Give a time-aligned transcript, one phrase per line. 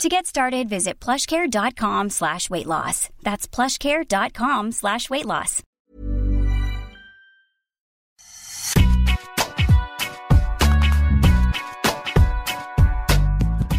[0.00, 3.08] To get started, visit plushcare.com slash weight loss.
[3.22, 5.62] That's plushcare.com slash weight loss.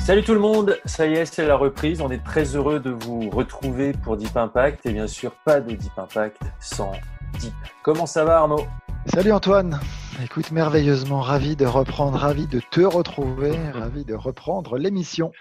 [0.05, 2.01] Salut tout le monde, ça y est, c'est la reprise.
[2.01, 4.85] On est très heureux de vous retrouver pour Deep Impact.
[4.85, 6.91] Et bien sûr, pas de Deep Impact sans
[7.39, 7.53] Deep.
[7.83, 8.65] Comment ça va Arnaud?
[9.13, 9.81] Salut Antoine,
[10.23, 15.31] écoute merveilleusement ravi de reprendre, ravi de te retrouver, ravi de reprendre l'émission.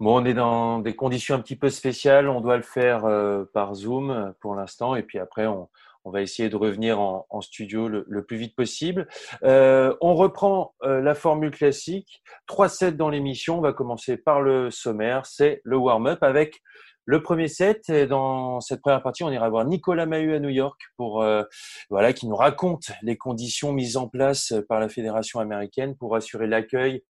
[0.00, 2.28] Bon, on est dans des conditions un petit peu spéciales.
[2.28, 4.96] On doit le faire euh, par Zoom pour l'instant.
[4.96, 5.68] Et puis après, on,
[6.04, 9.06] va essayer de revenir en, studio le, plus vite possible.
[9.44, 12.22] Euh, on reprend euh, la formule classique.
[12.48, 13.58] Trois sets dans l'émission.
[13.58, 15.26] On va commencer par le sommaire.
[15.26, 16.60] C'est le warm-up avec
[17.04, 17.88] le premier set.
[17.88, 21.44] Et dans cette première partie, on ira voir Nicolas Mahut à New York pour euh,
[21.90, 26.46] voilà qui nous raconte les conditions mises en place par la fédération américaine pour assurer
[26.46, 27.04] l'accueil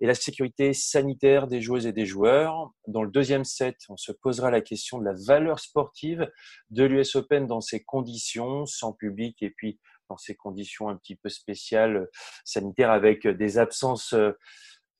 [0.00, 2.70] et la sécurité sanitaire des joueuses et des joueurs.
[2.86, 6.30] Dans le deuxième set, on se posera la question de la valeur sportive
[6.70, 11.16] de l'US Open dans ces conditions, sans public et puis dans ces conditions un petit
[11.16, 12.08] peu spéciales
[12.44, 14.14] sanitaires avec des absences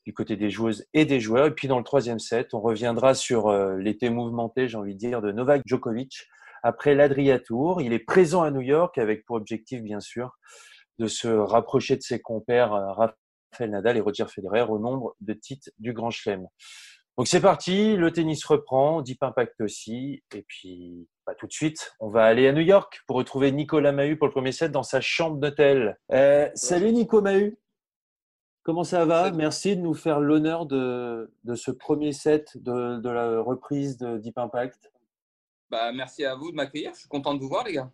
[0.05, 1.47] du côté des joueuses et des joueurs.
[1.47, 5.23] Et puis dans le troisième set, on reviendra sur l'été mouvementé, j'ai envie de dire,
[5.23, 6.27] de Novak Djokovic
[6.63, 7.81] après l'Adria Tour.
[7.83, 10.37] Il est présent à New York avec pour objectif, bien sûr,
[10.99, 12.73] de se rapprocher de ses compères
[13.53, 16.47] Rafael Nadal et Roger Federer au nombre de titres du Grand Chelem.
[17.17, 21.97] Donc c'est parti, le tennis reprend, Deep Impact aussi, et puis bah, tout de suite,
[21.99, 24.85] on va aller à New York pour retrouver Nicolas Mahut pour le premier set dans
[24.85, 25.99] sa chambre d'hôtel.
[26.13, 27.59] Euh, salut Nico Mahut,
[28.63, 29.33] comment ça va?
[29.33, 34.19] Merci de nous faire l'honneur de, de, ce premier set de, de, la reprise de
[34.19, 34.93] Deep Impact.
[35.71, 37.91] Bah, merci à vous de m'accueillir, je suis content de vous voir les gars.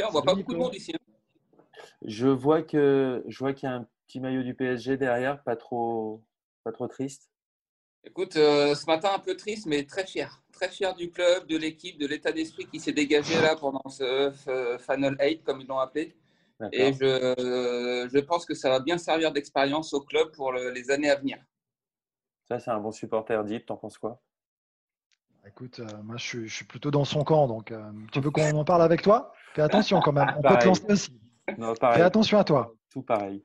[0.00, 0.94] On ne voit pas beaucoup de monde ici.
[0.94, 1.62] Hein.
[2.06, 5.56] Je vois que je vois qu'il y a un petit maillot du PSG derrière, pas
[5.56, 6.22] trop,
[6.64, 7.30] pas trop triste
[8.04, 10.42] Écoute, euh, ce matin un peu triste, mais très fier.
[10.52, 14.30] Très fier du club, de l'équipe, de l'état d'esprit qui s'est dégagé là pendant ce
[14.80, 16.14] Final 8, comme ils l'ont appelé.
[16.72, 20.90] Et je, je, pense que ça va bien servir d'expérience au club pour le, les
[20.90, 21.38] années à venir.
[22.48, 24.20] Ça, c'est un bon supporter Deep, t'en penses quoi?
[25.46, 28.30] Écoute, euh, moi je suis, je suis, plutôt dans son camp, donc euh, tu veux
[28.30, 29.32] qu'on en parle avec toi?
[29.54, 31.20] Fais attention quand même, on peut te lancer aussi.
[31.56, 32.74] Non, Fais attention à toi.
[32.90, 33.42] Tout pareil.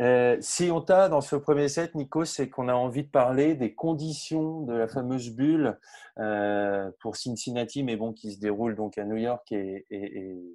[0.00, 3.54] Euh, si on t'a dans ce premier set, Nico, c'est qu'on a envie de parler
[3.54, 5.78] des conditions de la fameuse bulle
[6.18, 9.84] euh, pour Cincinnati, mais bon, qui se déroule donc à New York et,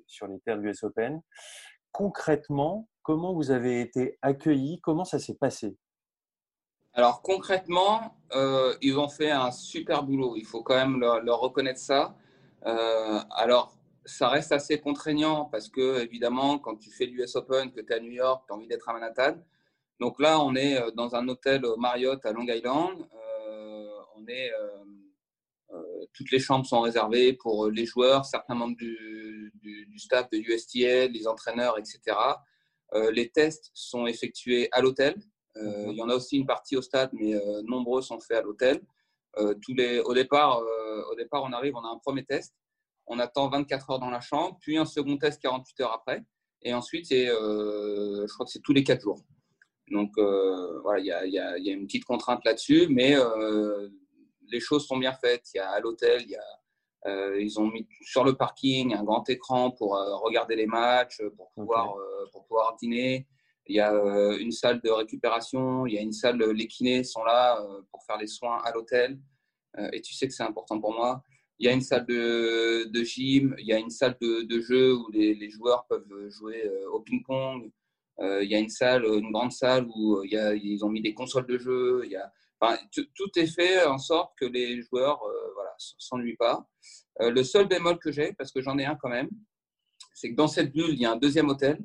[0.08, 1.22] sur les terres du US Open.
[1.92, 4.80] Concrètement, comment vous avez été accueillis?
[4.82, 5.78] Comment ça s'est passé?
[6.94, 10.36] Alors concrètement, euh, ils ont fait un super boulot.
[10.38, 12.16] Il faut quand même leur, leur reconnaître ça.
[12.64, 13.75] Alors
[14.06, 17.96] ça reste assez contraignant parce que, évidemment, quand tu fais l'US Open, que tu es
[17.96, 19.38] à New York, tu as envie d'être à Manhattan.
[20.00, 23.08] Donc là, on est euh, dans un hôtel Marriott à Long Island.
[23.14, 24.52] Euh, on est,
[25.72, 30.30] euh, toutes les chambres sont réservées pour les joueurs, certains membres du, du, du staff
[30.30, 32.00] de USTL, les entraîneurs, etc.
[32.94, 35.16] Euh, les tests sont effectués à l'hôtel.
[35.58, 37.34] Euh, il y en a aussi une partie au stade, mais
[37.64, 38.82] nombreux sont faits à l'hôtel.
[39.62, 40.62] tous les, au, départ,
[41.12, 42.54] au départ, on arrive, on a un premier test
[43.08, 46.24] on attend 24 heures dans la chambre, puis un second test 48 heures après,
[46.62, 49.20] et ensuite, euh, je crois que c'est tous les 4 jours.
[49.92, 53.16] Donc euh, voilà, il y a, y, a, y a, une petite contrainte là-dessus, mais
[53.16, 53.90] euh,
[54.50, 55.46] les choses sont bien faites.
[55.54, 56.44] Il y a à l'hôtel, il y a,
[57.08, 61.22] euh, ils ont mis sur le parking un grand écran pour euh, regarder les matchs,
[61.38, 62.02] pour pouvoir, okay.
[62.02, 63.28] Euh, pour pouvoir dîner.
[63.68, 63.92] Il y a
[64.40, 68.18] une salle de récupération, il y a une salle, les kinés sont là pour faire
[68.18, 69.20] les soins à l'hôtel.
[69.92, 71.24] et tu sais que c'est important pour moi.
[71.60, 75.10] Il y a une salle de, gym, il y a une salle de, jeu où
[75.12, 77.72] les, joueurs peuvent jouer euh, au ping-pong.
[78.20, 81.14] Euh, il y a une salle, une grande salle où euh, ils ont mis des
[81.14, 82.02] consoles de jeu.
[82.06, 86.38] Il y a, enfin, tout est fait en sorte que les joueurs euh, voilà, s'ennuient
[86.38, 86.68] pas.
[87.20, 89.30] Le seul bémol que j'ai, parce que j'en ai un quand même,
[90.14, 91.80] c'est que dans cette bulle, il y a un deuxième hôtel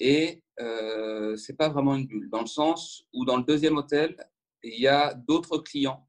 [0.00, 4.16] et euh, c'est pas vraiment une bulle, dans le sens où dans le deuxième hôtel,
[4.62, 6.08] il y a d'autres clients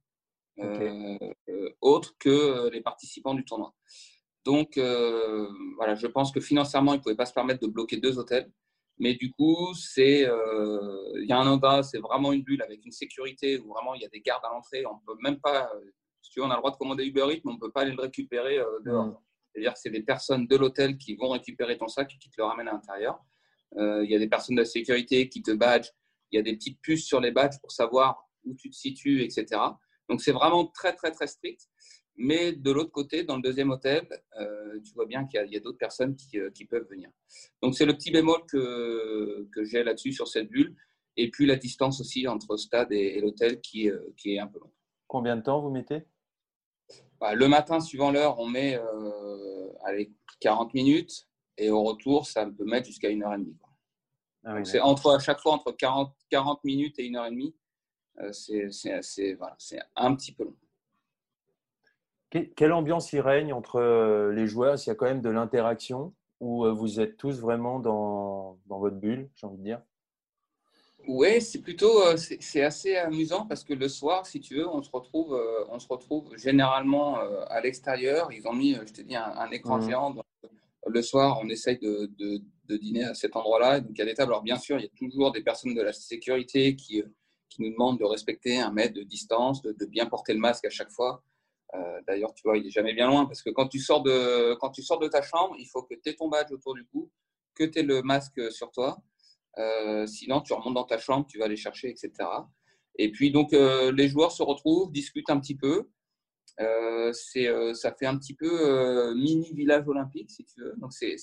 [0.57, 1.33] Okay.
[1.49, 3.73] Euh, autres que les participants du tournoi.
[4.43, 7.97] Donc, euh, voilà, je pense que financièrement, ils ne pouvaient pas se permettre de bloquer
[7.97, 8.51] deux hôtels.
[8.97, 12.85] Mais du coup, c'est, euh, il y a un endroit, c'est vraiment une bulle avec
[12.85, 14.85] une sécurité où vraiment il y a des gardes à l'entrée.
[14.85, 15.71] On peut même pas,
[16.21, 17.71] si tu veux, on a le droit de commander Uber Eats, mais on ne peut
[17.71, 19.05] pas aller le récupérer dehors.
[19.05, 19.17] Mmh.
[19.53, 22.35] C'est-à-dire que c'est des personnes de l'hôtel qui vont récupérer ton sac et qui te
[22.37, 23.19] le ramènent à l'intérieur.
[23.77, 25.91] Il y a des personnes de la sécurité qui te badgent.
[26.31, 29.23] Il y a des petites puces sur les badges pour savoir où tu te situes,
[29.23, 29.59] etc.
[30.09, 31.67] Donc c'est vraiment très, très, très strict.
[32.17, 34.07] Mais de l'autre côté, dans le deuxième hôtel,
[34.39, 37.09] euh, tu vois bien qu'il y a, d'autres personnes euh, qui, peuvent venir.
[37.61, 40.75] Donc c'est le petit bémol que, que j'ai là-dessus sur cette bulle.
[41.17, 44.59] Et puis la distance aussi entre stade et, l'hôtel qui, euh, qui, est un peu
[44.59, 44.73] longue.
[45.07, 46.03] Combien de temps vous mettez?
[47.19, 48.79] Bah, Le matin, suivant l'heure, on met
[49.83, 50.11] allez,
[50.41, 51.27] 40 minutes.
[51.57, 53.57] Et au retour, ça peut mettre jusqu'à une heure et demie.
[54.43, 57.55] Ah c'est entre, à chaque fois entre 40, 40 minutes et une heure et demie.
[58.31, 59.55] C'est voilà,
[59.95, 60.55] un petit peu long.
[62.31, 64.79] Quelle ambiance y règne entre euh, les joueurs?
[64.79, 66.13] S'il y a quand même de l'interaction?
[66.39, 69.81] Ou euh, vous êtes tous vraiment dans, dans votre bulle, j'ai envie de dire?
[71.07, 74.81] Oui, c'est plutôt euh, c'est assez amusant parce que le soir, si tu veux, on
[74.81, 75.37] se retrouve,
[75.69, 78.31] on se retrouve généralement à l'extérieur.
[78.31, 79.89] Ils ont mis, je te dis, un, écran mmh.
[79.89, 80.15] géant.
[80.87, 82.41] le soir, on essaye de, de,
[82.77, 83.81] dîner à cet endroit-là.
[83.81, 84.31] Donc il y a des tables.
[84.31, 87.03] Alors bien sûr, il y a toujours des personnes de la sécurité qui,
[87.51, 90.69] qui nous demandent de respecter un mètre de distance, de bien porter le masque à
[90.69, 91.23] chaque fois.
[91.75, 94.55] Euh, d'ailleurs, tu vois, il est jamais bien loin parce que quand tu sors de,
[94.55, 96.85] quand tu sors de ta chambre, il faut que tu aies ton badge autour du
[96.85, 97.09] cou,
[97.55, 98.97] que tu aies le masque sur toi.
[99.57, 102.11] Euh, sinon, tu remontes dans ta chambre, tu vas aller chercher, etc.
[102.97, 105.89] Et puis, donc, euh, les joueurs se retrouvent, discutent un petit peu.
[106.57, 110.73] ça fait un petit peu mini village olympique, si tu veux.
[110.77, 111.15] Donc, c'est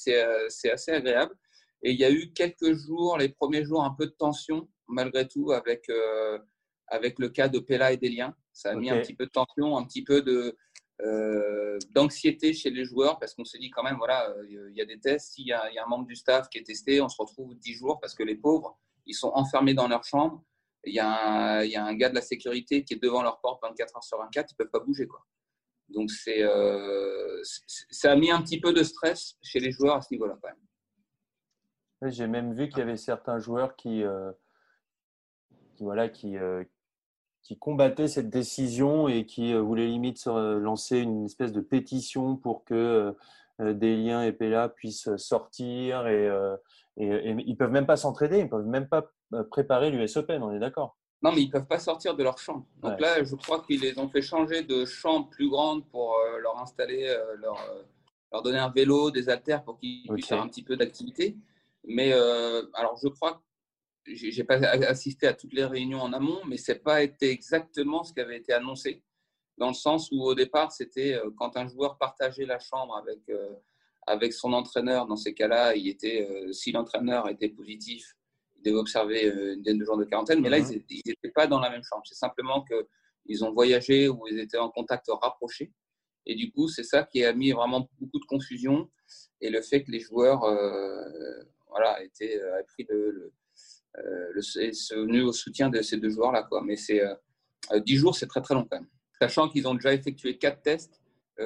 [0.71, 1.35] assez agréable.
[1.83, 5.29] Et il y a eu quelques jours, les premiers jours, un peu de tension, malgré
[5.29, 5.91] tout, avec,
[6.89, 8.35] avec le cas de Pella et des liens.
[8.53, 10.57] Ça a mis un petit peu de tension, un petit peu de,
[11.01, 14.85] euh, d'anxiété chez les joueurs parce qu'on s'est dit quand même, voilà, il y a
[14.85, 17.57] des tests, s'il y, a un membre du staff qui est testé, on se retrouve
[17.57, 18.77] 10 jours parce que les pauvres,
[19.07, 20.43] ils sont enfermés dans leur chambre.
[20.85, 23.23] Il y, a un, il y a un gars de la sécurité qui est devant
[23.23, 25.07] leur porte 24 heures sur 24, ils ne peuvent pas bouger.
[25.07, 25.25] Quoi.
[25.89, 30.03] Donc, c'est, euh, ça a mis un petit peu de stress chez les joueurs à
[30.03, 32.11] ce niveau-là quand même.
[32.13, 34.33] J'ai même vu qu'il y avait certains joueurs qui, euh,
[35.79, 36.37] qui, voilà, qui,
[37.49, 42.63] qui combattait cette décision et qui euh, voulait limite lancer une espèce de pétition pour
[42.65, 43.13] que euh,
[43.61, 46.29] euh, des liens et PLA puissent sortir et,
[46.99, 49.11] et, ils peuvent même pas s'entraider, ils peuvent même pas
[49.51, 50.97] préparer l'US Open, on est d'accord?
[51.23, 52.67] Non, mais ils peuvent pas sortir de leur chambre.
[52.83, 56.61] Donc là, je crois qu'ils les ont fait changer de chambre plus grande pour leur
[56.61, 57.57] installer, leur,
[58.33, 61.37] leur donner un vélo, des haltères pour qu'ils puissent faire un petit peu d'activité.
[61.85, 63.43] Mais alors, je crois
[64.15, 68.13] j'ai pas assisté à toutes les réunions en amont, mais c'est pas été exactement ce
[68.13, 69.03] qui avait été annoncé,
[69.59, 73.29] dans le sens où au départ, c'était euh, quand un joueur partageait la chambre avec,
[73.29, 73.55] euh,
[74.07, 78.15] avec son entraîneur, dans ces cas-là, il était, euh, si l'entraîneur était positif,
[78.57, 80.83] il devait observer une dizaine de jours de quarantaine, mais là, mhm.
[80.89, 82.03] ils n'étaient pas dans la même chambre.
[82.07, 85.73] C'est simplement qu'ils ont voyagé ou ils étaient en contact rapproché.
[86.27, 88.91] Et du coup, c'est ça qui a mis vraiment beaucoup de confusion
[89.41, 90.41] et le fait que les joueurs
[91.69, 93.33] voilà, étaient, pris le euh,
[94.05, 96.45] le, venu au soutien de ces deux joueurs-là.
[96.45, 96.63] Quoi.
[96.65, 98.89] Mais c'est 10 euh, euh, jours, c'est très très long quand même.
[99.21, 101.03] Sachant qu'ils ont déjà effectué 4 tests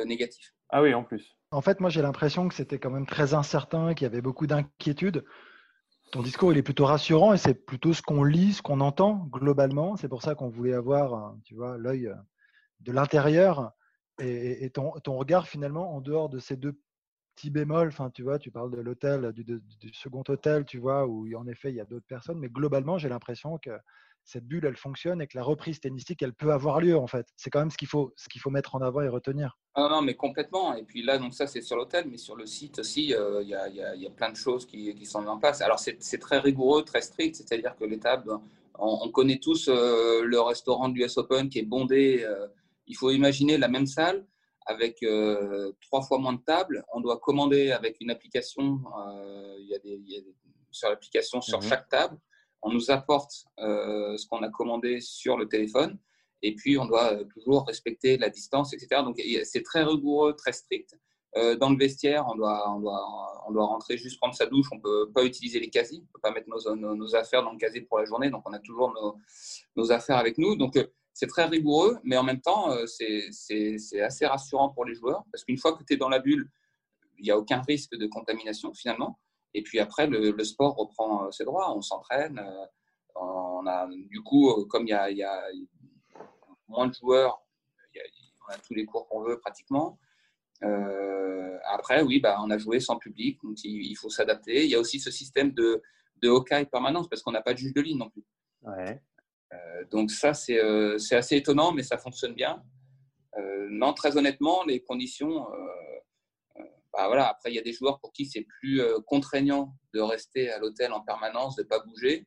[0.07, 0.55] négatifs.
[0.71, 1.37] Ah oui, en plus.
[1.51, 4.47] En fait, moi, j'ai l'impression que c'était quand même très incertain, qu'il y avait beaucoup
[4.47, 5.25] d'inquiétudes.
[6.11, 9.29] Ton discours, il est plutôt rassurant et c'est plutôt ce qu'on lit, ce qu'on entend
[9.31, 9.97] globalement.
[9.97, 12.11] C'est pour ça qu'on voulait avoir, tu vois, l'œil
[12.81, 13.73] de l'intérieur
[14.19, 16.79] et, ton, ton, regard finalement en dehors de ces deux
[17.35, 19.61] petit bémol, enfin, tu vois, tu parles de l'hôtel, du,
[19.93, 23.09] second hôtel, tu vois, où en effet il y a d'autres personnes, mais globalement, j'ai
[23.09, 23.71] l'impression que
[24.25, 27.27] cette bulle, elle fonctionne et que la reprise tennistique, elle peut avoir lieu en fait.
[27.37, 29.59] C'est quand même ce qu'il faut, faut mettre en avant et retenir.
[29.75, 30.75] Ah non, mais complètement.
[30.75, 33.49] Et puis là, donc ça, c'est sur l'hôtel, mais sur le site aussi, euh, il
[33.49, 35.61] y, a, y, a, plein de choses qui, sont en place.
[35.61, 38.33] Alors c'est très rigoureux, très strict, c'est-à-dire que tables,
[38.79, 42.23] on, connaît tous euh, le restaurant du US Open qui est bondé.
[42.25, 42.47] Euh,
[42.87, 44.25] il faut imaginer la même salle
[44.67, 46.85] avec euh, trois fois moins de tables.
[46.93, 48.81] On doit commander avec une application.
[48.99, 50.25] Euh, il, y a des,
[50.71, 51.69] sur l'application sur mhm.
[51.69, 52.19] chaque table.
[52.63, 55.99] On nous apporte euh, ce qu'on a commandé sur le téléphone.
[56.43, 59.03] Et puis, on doit toujours respecter la distance, etc.
[59.05, 60.99] Donc, c'est très rigoureux, très strict.
[61.61, 64.67] dans le vestiaire, on doit, on, doit, on doit rentrer juste prendre sa douche.
[64.73, 65.99] On ne peut pas utiliser les casiers.
[65.99, 68.29] On ne peut pas mettre nos, nos, affaires dans le casier pour la journée.
[68.29, 69.17] Donc, on a toujours nos,
[69.77, 70.57] nos affaires avec nous.
[70.57, 70.77] Donc,
[71.13, 75.45] c'est très rigoureux, mais en même temps, euh, c'est assez rassurant pour les joueurs parce
[75.45, 76.49] qu'une fois que tu es dans la bulle,
[77.19, 79.19] il n'y a aucun risque de contamination finalement.
[79.55, 82.39] Et puis après, le, sport reprend euh, ses droits, on s'entraîne.
[82.39, 82.67] Euh,
[83.15, 85.43] on a, du coup, comme il y a,
[86.67, 87.45] moins de joueurs,
[88.49, 89.99] on a tous les cours qu'on veut pratiquement.
[91.67, 94.65] après, oui, bah, on a joué sans public, donc il, faut s'adapter.
[94.65, 95.83] Il y a aussi ce système de,
[96.25, 98.25] Hawkeye permanence parce qu'on n'a pas de juge de ligne non plus.
[99.53, 102.63] Euh, donc ça, euh, c'est assez étonnant, mais ça fonctionne bien.
[103.37, 105.47] Euh, non, très honnêtement, les conditions,
[106.93, 110.51] bah, voilà, après, il y a des joueurs pour qui c'est plus contraignant de rester
[110.51, 112.27] à l'hôtel en permanence, de ne pas bouger.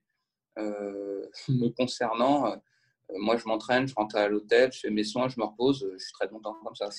[0.57, 2.55] me concernant,
[3.13, 6.03] moi, je m'entraîne, je rentre à l'hôtel, je fais mes soins, je me repose, je
[6.03, 6.89] suis très content comme ça.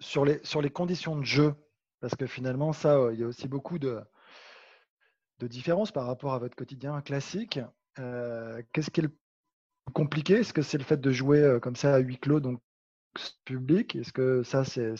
[0.00, 1.54] sur, les, sur les conditions de jeu,
[2.00, 4.00] parce que finalement, ça, il y a aussi beaucoup de,
[5.38, 7.60] de différences par rapport à votre quotidien classique.
[7.96, 9.16] Qu'est-ce qui est le
[9.92, 10.34] compliqué?
[10.34, 12.60] Est-ce que c'est le fait de jouer comme ça à huis clos, donc
[13.44, 13.96] public?
[13.96, 14.94] Est-ce que ça, c'est,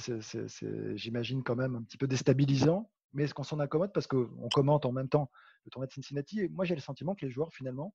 [0.97, 2.91] j'imagine, quand même un petit peu déstabilisant?
[3.13, 3.93] Mais est-ce qu'on s'en accommode?
[3.93, 5.31] Parce qu'on commente en même temps
[5.65, 6.41] le tournoi de Cincinnati.
[6.41, 7.95] Et moi, j'ai le sentiment que les joueurs, finalement,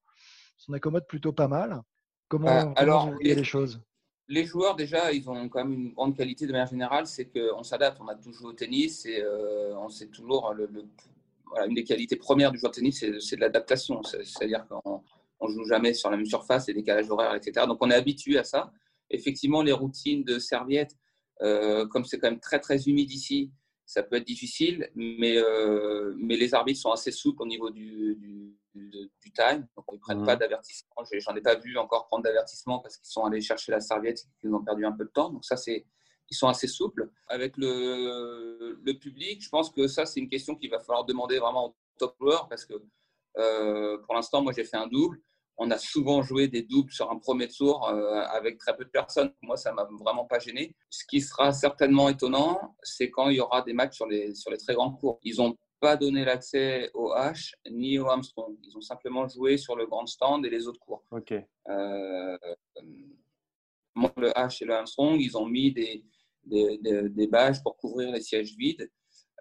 [0.58, 1.82] s'en accommodent plutôt pas mal.
[2.28, 3.82] Comment, euh, alors, vous les, les choses?
[4.32, 7.64] les joueurs, déjà, ils ont quand même une grande qualité de manière générale, c'est qu'on
[7.64, 8.00] s'adapte.
[8.00, 10.70] On a toujours au tennis et euh, on sait toujours le,
[11.48, 14.02] voilà, une des qualités premières du joueur de tennis, c'est, de l'adaptation.
[14.04, 15.04] C'est-à-dire qu'on
[15.48, 17.66] ne joue jamais sur la même surface, et décalage horaire, etc.
[17.68, 18.72] Donc on est habitué à ça
[19.12, 20.96] effectivement, les routines de serviettes,
[21.42, 23.52] euh, comme c'est quand même très très humide ici,
[23.86, 28.18] ça peut être difficile, mais, euh, mais les arbitres sont assez souples au niveau du,
[28.74, 30.94] du, time, donc ils ne prennent pas d'avertissement.
[31.20, 34.42] J'en ai pas vu encore prendre d'avertissement parce qu'ils sont allés chercher la serviette et
[34.42, 35.30] qu'ils ont perdu un peu de temps.
[35.30, 35.86] Donc ça, c'est
[36.30, 37.12] ils sont assez souples.
[37.28, 41.40] Avec le, le public, je pense que ça, c'est une question qu'il va falloir demander
[41.40, 42.74] vraiment aux top joueurs parce que
[43.38, 45.22] euh, pour l'instant, moi, j'ai fait un double
[45.64, 48.90] on a souvent joué des doubles sur un premier tour euh, avec très peu de
[48.90, 49.32] personnes.
[49.44, 50.76] Moi, ça m'a vraiment pas gêné.
[50.90, 54.50] Ce qui sera certainement étonnant, c'est quand il y aura des matchs sur les, sur
[54.50, 55.20] les très grands cours.
[55.22, 58.58] Ils n'ont pas donné l'accès au H ni au Armstrong.
[58.64, 61.04] Ils ont simplement joué sur le grand stand et les autres cours.
[61.12, 61.32] Ok.
[61.32, 62.38] Euh,
[64.18, 66.04] le H et le Armstrong, ils ont mis des,
[66.44, 68.90] des, des, bâches pour couvrir les sièges vides.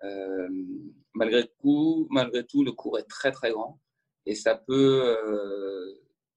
[0.05, 0.49] Euh,
[1.15, 3.81] malgré, tout, malgré tout, le cours est très très grand
[4.27, 5.17] et ça peut,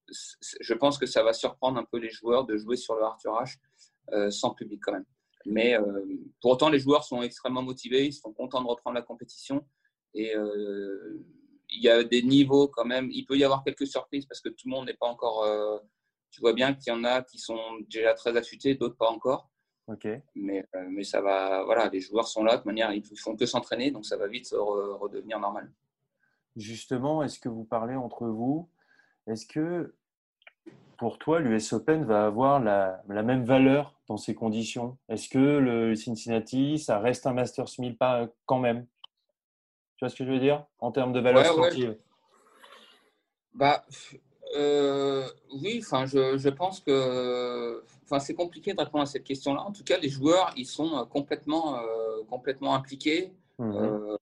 [0.07, 3.33] je pense que ça va surprendre un peu les joueurs de jouer sur le Arthur
[3.33, 3.57] H
[4.12, 5.05] euh, sans public quand même.
[5.45, 6.05] Mais euh,
[6.41, 9.65] pour autant, les joueurs sont extrêmement motivés, ils sont contents de reprendre la compétition.
[10.13, 11.24] Et euh,
[11.69, 13.10] il y a des niveaux quand même.
[13.12, 15.48] Il peut y avoir quelques surprises parce que tout le monde n'est pas encore.
[16.31, 19.50] tu vois bien qu'il y en a qui sont déjà très affûtés, d'autres pas encore.
[19.88, 20.07] Ok.
[20.36, 21.63] Mais, mais ça va.
[21.63, 22.93] Voilà, les joueurs sont là de manière.
[22.93, 25.72] Ils font que s'entraîner, donc ça va vite redevenir normal.
[26.55, 28.69] Justement, est-ce que vous parlez entre vous
[29.27, 29.94] Est-ce que
[30.98, 34.98] pour toi, l'US Open va avoir la, même valeur dans ces conditions?
[35.10, 38.86] Est-ce que le Cincinnati, ça reste un Masters 1000 pas, quand même?
[39.98, 40.65] Tu vois ce que je veux dire?
[40.80, 41.98] En termes de valeur sportive.
[43.53, 43.86] Bah,
[44.56, 49.62] euh, oui, enfin, je, je, pense que enfin, c'est compliqué de répondre à cette question-là.
[49.62, 53.34] En tout cas, les joueurs, ils sont euh, complètement, euh, complètement impliqués.
[53.60, 54.18] Mmh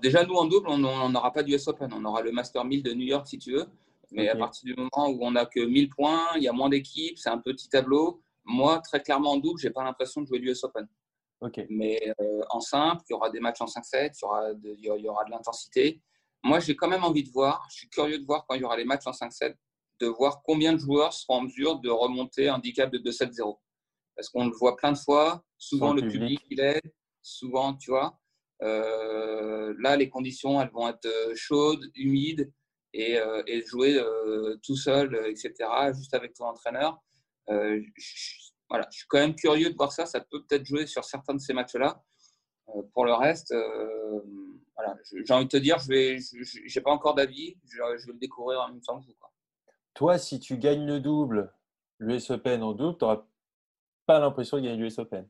[0.00, 1.92] déjà, nous, en double, on n'aura pas d'US Open.
[1.92, 3.66] On aura le Master 1000 de New York, si tu veux.
[4.10, 6.68] Mais à partir du moment où on n'a que 1000 points, il y a moins
[6.68, 8.22] d'équipes, c'est un petit tableau.
[8.44, 10.86] Moi, très clairement, en double, je n'ai pas l'impression de jouer l'US Open.
[11.70, 14.74] Mais euh, en simple, il y aura des matchs en 5-7, il y aura de,
[14.78, 16.00] il y aura de l'intensité.
[16.44, 18.64] Moi, j'ai quand même envie de voir, je suis curieux de voir quand il y
[18.64, 19.54] aura les matchs en 5-7,
[20.00, 23.58] de voir combien de joueurs seront en mesure de remonter un handicap de 2-7-0.
[24.16, 28.18] Parce qu'on le voit plein de fois, souvent le public, il aide, souvent, tu vois.
[28.62, 32.52] Euh, là, les conditions, elles vont être euh, chaudes, humides
[32.92, 34.00] et, euh, jouer
[34.62, 35.52] tout seul, etc.,
[35.94, 36.98] juste avec ton entraîneur.
[37.48, 37.82] Je,
[38.68, 40.06] voilà, je suis quand même curieux de voir ça.
[40.06, 42.02] Ça peut peut-être jouer sur certains de ces matchs-là.
[42.92, 43.54] pour le reste,
[44.76, 47.56] voilà, j'ai envie de te dire, je j'ai pas encore d'avis.
[47.66, 49.14] Je, vais le découvrir en même temps que vous.
[49.94, 51.52] Toi, si tu gagnes le double,
[51.98, 53.26] l'US Open en double, tu n'auras
[54.06, 55.28] pas l'impression de gagner l'US Open.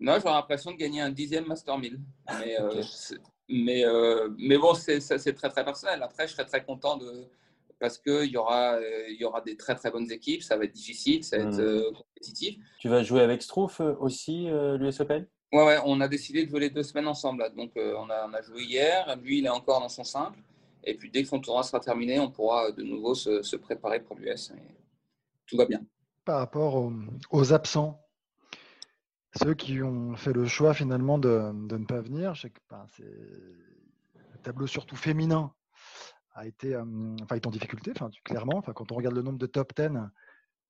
[0.00, 2.00] Non, j'aurais l'impression de gagner un dixième Master 1000.
[2.40, 2.56] Mais
[3.50, 6.02] mais, euh, mais bon, c'est très très personnel.
[6.02, 7.26] Après, je serais très content de
[7.78, 8.78] parce qu'il y aura
[9.08, 10.42] il y aura des très très bonnes équipes.
[10.42, 12.58] Ça va être difficile, ça va être euh, compétitif.
[12.78, 14.46] Tu vas jouer avec Strouf euh, aussi
[14.78, 15.26] l'US Open?
[15.52, 17.40] Ouais, ouais, on a décidé de jouer les deux semaines ensemble.
[17.40, 17.50] Là.
[17.50, 19.16] Donc on a, on a joué hier.
[19.22, 20.38] Lui, il est encore dans son simple.
[20.84, 24.00] Et puis dès que son tournoi sera terminé, on pourra de nouveau se, se préparer
[24.00, 24.52] pour l'US.
[25.46, 25.82] Tout va bien.
[26.24, 26.92] Par rapport aux,
[27.32, 28.00] aux absents,
[29.36, 32.60] ceux qui ont fait le choix finalement de, de ne pas venir, je sais que,
[32.98, 35.52] le tableau surtout féminin
[36.34, 36.84] a été, euh,
[37.22, 38.56] enfin, est en difficulté, enfin, clairement.
[38.56, 39.90] Enfin, quand on regarde le nombre de top 10,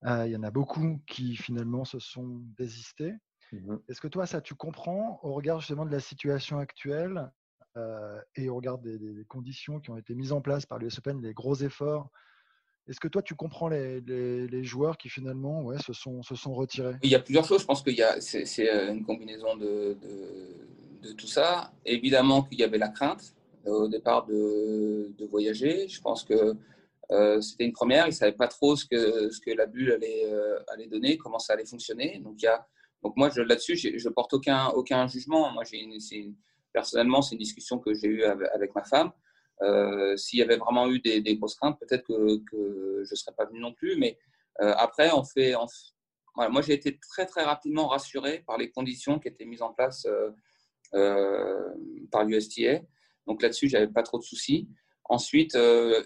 [0.06, 3.14] euh, il y en a beaucoup qui finalement se sont désistés.
[3.52, 7.30] Mmh Est-ce que toi, ça, tu comprends au regard justement de la situation actuelle
[7.76, 10.98] euh, et au regard des, des, conditions qui ont été mises en place par l'US
[10.98, 12.10] Open, les gros efforts
[12.90, 16.96] est-ce que toi, tu comprends les, joueurs qui finalement se, sont, retirés?
[17.04, 17.60] Il y a plusieurs choses.
[17.60, 19.96] Je pense que c'est euh, une combinaison de,
[21.16, 21.72] tout ça.
[21.86, 23.32] Évidemment qu'il y avait la crainte
[23.68, 25.86] euh, au départ de, voyager.
[25.86, 26.56] Je pense que
[27.12, 28.06] euh, c'était une première.
[28.06, 32.20] Ils ne savaient pas trop ce que, la bulle allait, donner, comment ça allait fonctionner.
[32.24, 35.52] Donc moi, là-dessus, je porte aucun, jugement.
[35.52, 35.62] Moi,
[36.72, 39.12] personnellement, c'est une discussion que j'ai eue avec, ma femme.
[39.62, 43.46] Euh, s'il y avait vraiment eu des, grosses craintes, peut-être que, je ne serais pas
[43.46, 43.96] venu non plus.
[43.96, 44.18] Mais
[44.60, 45.54] euh, après, on fait.
[46.36, 50.06] moi, j'ai été très très rapidement rassuré par les conditions qui étaient mises en place
[50.92, 52.80] par l'USTA.
[53.26, 54.68] Donc là-dessus, j'avais pas trop de soucis.
[55.04, 55.56] Ensuite,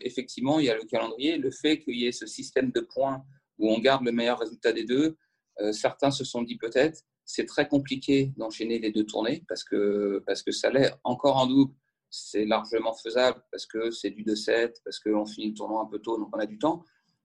[0.01, 3.25] effectivement, il y a le calendrier, le fait qu'il y ait ce système de points
[3.59, 5.17] où on garde le meilleur résultat des deux.
[5.61, 10.23] Euh, certains se sont dit peut-être, c'est très compliqué d'enchaîner les deux tournées parce que,
[10.27, 11.75] parce que ça l'est encore en double.
[12.17, 15.99] C'est largement faisable parce que c'est du 2-7, parce qu'on finit le tournoi un peu
[15.99, 16.85] tôt, donc on a du temps.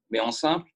[0.10, 0.68] Mais en simple,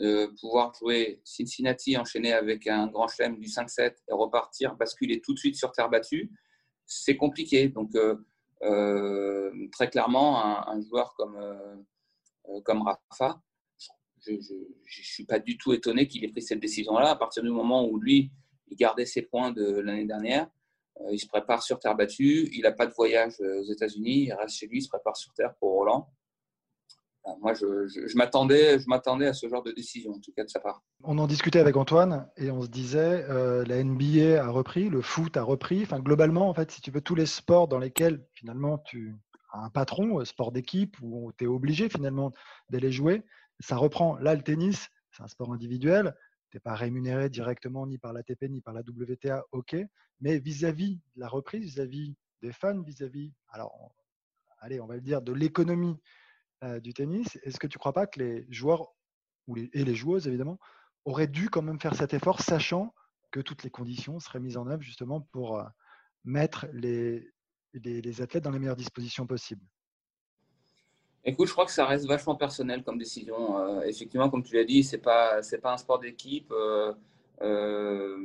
[0.00, 5.32] euh, pouvoir jouer Cincinnati enchaîner avec un grand chelem du 5-7 et repartir, basculer tout
[5.32, 6.30] de suite sur terre battue,
[6.84, 7.68] c'est compliqué.
[7.68, 11.38] Donc, euh, très clairement, un, joueur comme,
[12.64, 13.40] comme Rafa,
[14.20, 14.40] je ne
[14.86, 17.12] suis pas du tout étonné qu'il ait pris cette décision-là.
[17.12, 18.30] À partir du moment où lui,
[18.68, 20.61] il gardait ses points de l'année dernière, euh,
[21.10, 24.32] il se prépare sur terre battue, il n'a pas de voyage euh, aux États-Unis, il
[24.32, 26.08] reste chez lui, il se prépare sur terre pour Roland.
[27.26, 30.48] Euh, moi, je, m'attendais, je m'attendais à ce genre de décision, en tout cas de
[30.48, 30.82] sa part.
[31.04, 35.36] On en discutait avec Antoine et on se disait, la NBA a repris, le foot
[35.36, 35.82] a repris.
[35.82, 39.14] Enfin, globalement, en fait, si tu veux, tous les sports dans lesquels finalement tu
[39.52, 42.32] as un patron, sport d'équipe, où tu es obligé finalement
[42.70, 43.22] d'aller jouer,
[43.60, 44.16] ça reprend.
[44.18, 46.14] Là, le tennis, c'est un sport individuel.
[46.52, 49.74] Tu n'es pas rémunéré directement ni par l'ATP ni par la WTA, ok.
[50.20, 53.94] Mais vis-à-vis de la reprise, vis-à-vis des fans, vis-à-vis, alors,
[54.58, 55.96] allez, on va le dire, de l'économie
[56.62, 58.92] euh, du tennis, est-ce que tu crois pas que les joueurs
[59.46, 60.58] ou et les joueuses, évidemment,
[61.06, 62.94] auraient dû quand même faire cet effort, sachant
[63.30, 65.64] que toutes les conditions seraient mises en œuvre justement pour euh,
[66.24, 67.32] mettre les,
[67.72, 69.64] les athlètes dans les meilleures dispositions possibles?
[71.24, 73.58] Écoute, je crois que ça reste vachement personnel comme décision.
[73.58, 76.50] Euh, effectivement, comme tu l'as dit, c'est pas pas un sport d'équipe.
[76.50, 76.92] Euh,
[77.42, 78.16] euh,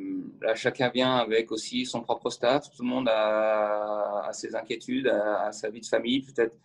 [0.41, 2.69] là, chacun vient avec aussi son propre staff.
[2.71, 6.55] Tout le monde a, ses inquiétudes, a, sa vie de famille, peut-être.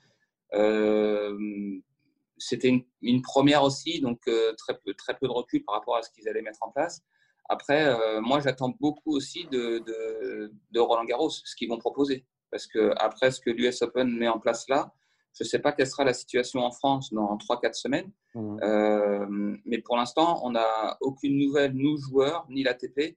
[2.39, 6.11] C'était une, première aussi, donc très peu très peu de recul par rapport à ce
[6.11, 7.03] qu'ils allaient mettre en place.
[7.49, 12.67] Après, moi, j'attends beaucoup aussi de, de, de Roland Garros, ce qu'ils vont proposer, parce
[12.67, 14.93] que après ce que l'US Open met en place là
[15.35, 18.13] je ne sais pas quelle sera la situation en France dans 3-4 semaines.
[18.35, 18.59] Mmh.
[18.63, 19.27] Euh,
[19.65, 23.17] mais pour l'instant, on n'a aucune nouvelle, nous joueurs, ni l'ATP,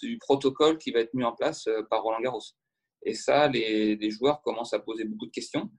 [0.00, 2.40] du protocole qui va être mis en place euh, par Roland Garros.
[3.02, 5.70] Et ça, les, joueurs commencent à poser beaucoup de questions.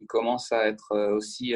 [0.00, 1.54] Ils commencent à être euh, aussi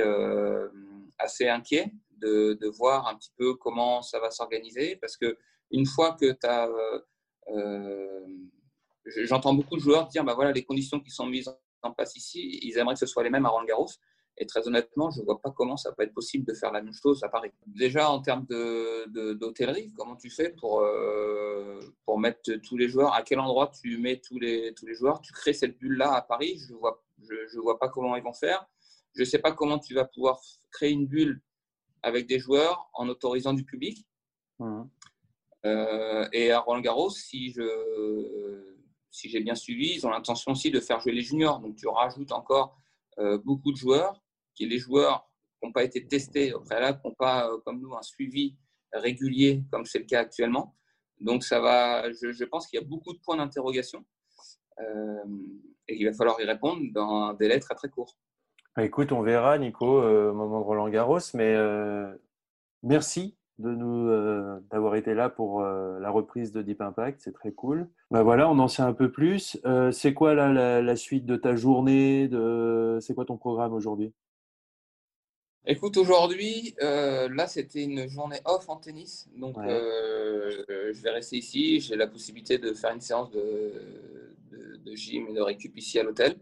[1.19, 4.97] assez inquiets de, de, voir un petit peu comment ça va s'organiser.
[4.97, 5.37] Parce que
[5.71, 6.69] une fois que tu as.
[9.25, 11.49] J'entends beaucoup de joueurs dire bah voilà, les conditions qui sont mises
[11.83, 13.89] en place ici, ils aimeraient que ce soit les mêmes à Roland Garros.
[14.41, 16.81] Et très honnêtement, je ne vois pas comment ça peut être possible de faire la
[16.81, 17.51] même chose à Paris.
[17.67, 23.23] Déjà, en termes d'hôtellerie, comment tu fais pour, euh, pour mettre tous les joueurs À
[23.23, 26.57] quel endroit tu mets tous les, tous les joueurs Tu crées cette bulle-là à Paris
[26.69, 28.65] Je ne vois, je, vois pas comment ils vont faire.
[29.15, 31.43] Je ne sais pas comment tu vas pouvoir créer une bulle
[32.05, 34.07] avec des joueurs en autorisant du public.
[34.61, 34.83] Mmh.
[35.67, 38.78] Euh, et à Roland Garros, si je
[39.11, 41.61] si j'ai bien suivi, ils ont l'intention aussi de faire jouer les juniors.
[41.61, 42.79] Donc, tu rajoutes encore
[43.19, 44.23] euh, beaucoup de joueurs,
[44.55, 45.29] qui les joueurs
[45.61, 48.57] qui n'ont pas été testés au préalable, qui n'ont pas, euh, comme nous, un suivi
[48.93, 50.77] régulier, comme c'est le cas actuellement.
[51.21, 54.05] Donc, ça va, je, pense qu'il y a beaucoup de points d'interrogation
[54.81, 55.25] euh,
[55.89, 58.17] et qu'il va falloir y répondre dans un délai très, très court.
[58.77, 61.57] Bah, écoute, on verra, Nico, au moment de Roland Garros, mais
[62.83, 67.33] merci de nous euh, d'avoir été là pour euh, la reprise de Deep Impact, c'est
[67.33, 67.89] très cool.
[68.11, 69.59] Ben voilà, on en sait un peu plus.
[69.65, 72.99] Euh, c'est quoi la, la, suite de ta journée de...
[73.01, 74.13] C'est quoi ton programme aujourd'hui?
[75.67, 81.81] Écoute, aujourd'hui, là c'était une journée off en tennis, donc je vais rester ici.
[81.81, 83.75] J'ai la possibilité de faire une séance de,
[84.51, 86.37] de, de gym et de récup ici à l'hôtel.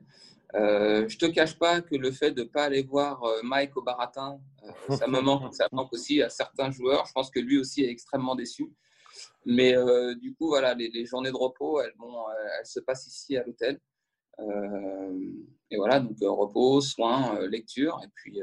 [0.56, 3.76] Euh, je te cache pas que le fait de ne pas aller voir euh, Mike
[3.76, 5.54] au baratin, euh, ça me manque.
[5.54, 7.04] Ça manque aussi à certains joueurs.
[7.06, 8.72] Je pense que lui aussi est extrêmement déçu.
[9.44, 9.74] Mais
[10.16, 11.94] du coup, voilà, les, journées de repos, elles,
[12.58, 13.80] elles se passent ici à l'hôtel.
[15.70, 18.00] et voilà, donc repos, soins, lecture.
[18.04, 18.40] Et puis,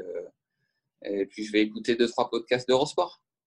[1.02, 3.22] et puis, je vais écouter deux, trois podcasts d'Eurosport.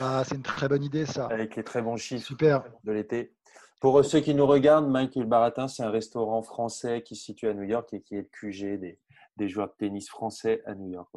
[0.00, 1.26] ah, c'est une très bonne idée, ça.
[1.26, 2.64] Avec les très bons chiffres Super.
[2.84, 3.34] de l'été.
[3.80, 7.54] Pour ceux qui nous regardent, le Baratin, c'est un restaurant français qui se situe à
[7.54, 11.08] New York et qui est le QG des, joueurs de tennis français à New York.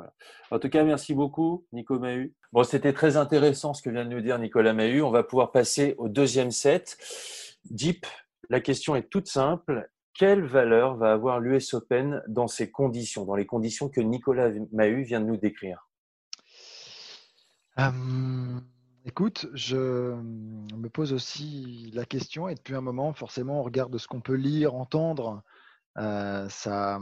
[0.50, 2.34] En tout cas, merci beaucoup, Nico Mahu.
[2.54, 5.02] Bon, c'était très intéressant ce que vient de nous dire Nicolas Mahu.
[5.02, 6.98] On va pouvoir passer au deuxième set.
[7.70, 8.06] Deep,
[8.50, 9.90] la question est toute simple.
[10.14, 15.04] Quelle valeur va avoir l'US Open dans ces conditions, dans les conditions que Nicolas Mahu
[15.04, 15.90] vient de nous décrire?
[17.80, 17.92] Euh,
[19.06, 24.08] Écoute, je me pose aussi la question et depuis un moment, forcément, on regarde ce
[24.08, 25.44] qu'on peut lire, entendre.
[25.98, 27.00] ça,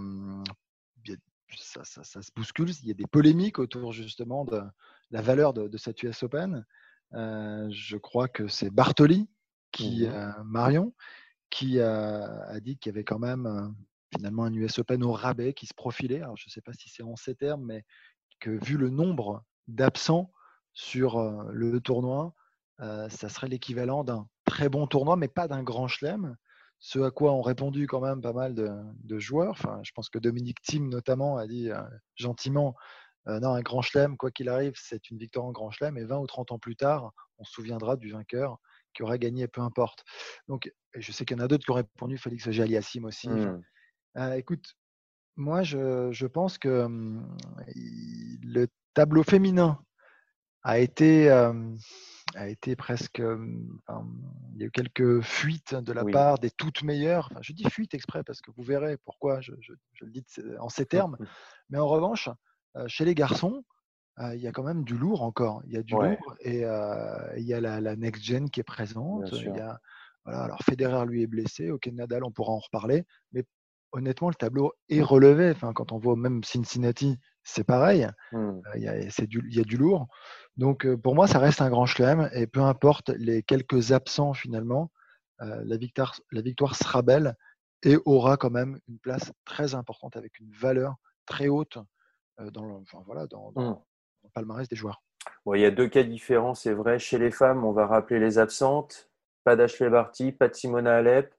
[1.83, 2.71] ça, se bouscule.
[2.81, 4.61] Il y a des polémiques autour justement de
[5.11, 6.65] la valeur de, cette US Open.
[7.13, 9.29] je crois que c'est Bartoli,
[9.71, 10.95] qui, mmh Marion,
[11.51, 13.75] qui a dit qu'il y avait quand même
[14.11, 16.21] finalement un US Open au rabais qui se profilait.
[16.21, 17.85] Alors, je ne sais pas si c'est en ces termes, mais
[18.39, 20.33] que vu le nombre d'absents
[20.73, 22.33] sur le tournoi,
[22.79, 26.35] ça serait l'équivalent d'un très bon tournoi, mais pas d'un grand chelem.
[26.79, 29.51] Ce à quoi ont répondu quand même pas mal de, joueurs.
[29.51, 31.69] Enfin, je pense que Dominique Thiem notamment a dit
[32.15, 32.75] gentiment
[33.27, 35.97] non, un grand chelem, quoi qu'il arrive, c'est une victoire en grand chelem.
[35.97, 38.57] Et 20 ou 30 ans plus tard, on se souviendra du vainqueur
[38.93, 40.03] qui aura gagné, peu importe.
[40.47, 43.29] Donc, je sais qu'il y en a d'autres qui ont répondu, Félix Jalliassim aussi.
[43.29, 43.61] Mmh.
[44.35, 44.75] écoute,
[45.35, 47.37] moi, je, pense que mmh,
[48.43, 49.83] le tableau féminin
[50.63, 53.19] a été, a été presque.
[53.19, 57.29] il y a eu quelques fuites de la part des toutes meilleures.
[57.41, 59.51] je dis fuite exprès parce que vous verrez pourquoi je,
[60.01, 60.25] le dis
[60.59, 61.17] en ces termes.
[61.69, 62.29] Mais en revanche,
[62.87, 63.63] chez les garçons,
[64.33, 65.61] il y a quand même du lourd encore.
[65.65, 66.63] Il y a du lourd et
[67.37, 69.31] il y a la, next gen qui est présente.
[69.31, 69.79] Il y a,
[70.25, 71.71] voilà, alors Federer lui est blessé.
[71.71, 73.05] Ok, Nadal, on pourra en reparler.
[73.31, 73.43] Mais
[73.91, 75.51] honnêtement, le tableau est relevé.
[75.51, 78.07] Enfin, quand on voit même Cincinnati, c'est pareil.
[78.31, 78.61] Mmh.
[78.75, 80.07] Il y, a, du lourd.
[80.57, 82.29] Donc, pour moi, ça reste un grand chelem.
[82.33, 84.91] Et peu importe les quelques absents, finalement,
[85.39, 87.35] la, victoire, la victoire sera belle
[87.83, 91.79] et aura quand même une place très importante avec une valeur très haute
[92.39, 93.75] dans, le, enfin, voilà, dans, mmh
[94.33, 95.01] palmarès des joueurs.
[95.45, 96.99] Bon, il y a deux cas différents, c'est vrai.
[96.99, 99.09] Chez les femmes, on va rappeler les absentes.
[99.43, 101.33] Pas d'Ashley Barty, pas de Simona Alep,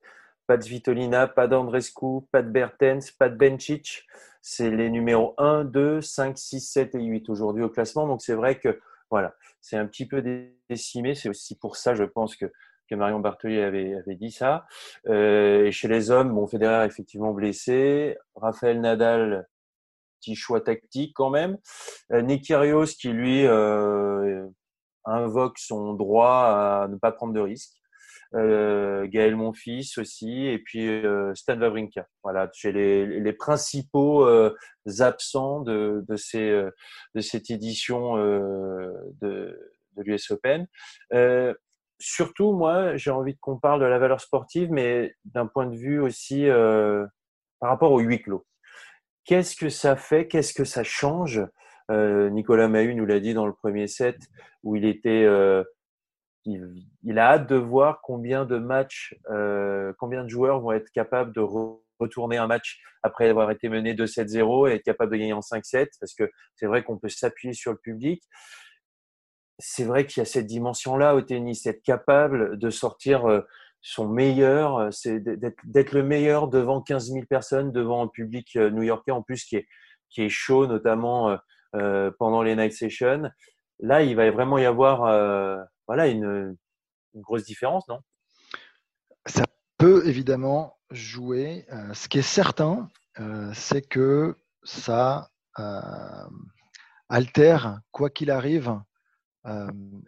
[0.46, 4.06] pas de Svitolina, pas d'Andrescu, pas de Bertens, pas de Bencic.
[4.42, 8.06] C'est les numéros 1, 2, 5, 6, 7 et 8 aujourd'hui au classement.
[8.06, 10.22] Donc c'est vrai que voilà, c'est un petit peu
[10.68, 11.14] décimé.
[11.14, 12.46] C'est aussi pour ça, je pense, que,
[12.90, 14.66] Marion Bartoli avait, avait dit ça.
[15.08, 18.18] Euh, et chez les hommes, bon, Federer effectivement blessé.
[18.34, 19.48] Raphaël Nadal
[20.22, 21.58] petit choix tactique quand même.
[22.12, 24.46] Euh, Nikirios qui lui euh,
[25.04, 27.81] invoque son droit à ne pas prendre de risques.
[28.34, 32.06] Euh, Gaël Monfils aussi, et puis euh, Stan Wawrinka.
[32.22, 34.54] Voilà, chez les, principaux euh,
[35.00, 40.66] absents de, de, cette édition de, de l'US Open.
[41.98, 46.00] surtout, moi, j'ai envie qu'on parle de la valeur sportive, mais d'un point de vue
[46.00, 46.46] aussi
[47.60, 48.46] par rapport au huis clos.
[49.24, 50.26] Qu'est-ce que ça fait?
[50.26, 51.42] Qu'est-ce que ça change?
[51.90, 54.16] Nicolas Mahut nous l'a dit dans le premier set
[54.62, 55.26] où il était,
[56.46, 56.74] euh,
[57.04, 61.32] il, a hâte de voir combien de matchs, euh, combien de joueurs vont être capables
[61.32, 61.40] de
[62.00, 65.88] retourner un match après avoir été mené 2-7-0 et être capable de gagner en 5-7
[66.00, 68.22] parce que c'est vrai qu'on peut s'appuyer sur le public.
[69.58, 73.44] C'est vrai qu'il y a cette dimension-là au tennis, être capable de sortir
[73.82, 78.70] son meilleur, euh, c'est d'être le meilleur devant 15 000 personnes, devant un public euh,
[78.70, 79.66] new-yorkais en plus qui est,
[80.08, 81.36] qui est chaud, notamment
[81.74, 83.30] euh, pendant les night sessions.
[83.80, 86.56] Là, il va vraiment y avoir voilà, une,
[87.14, 88.00] grosse différence, non?
[89.26, 89.44] Ça
[89.78, 91.66] peut évidemment jouer.
[91.92, 92.88] ce qui est certain,
[93.52, 95.30] c'est que ça
[97.08, 98.80] altère, quoi qu'il arrive,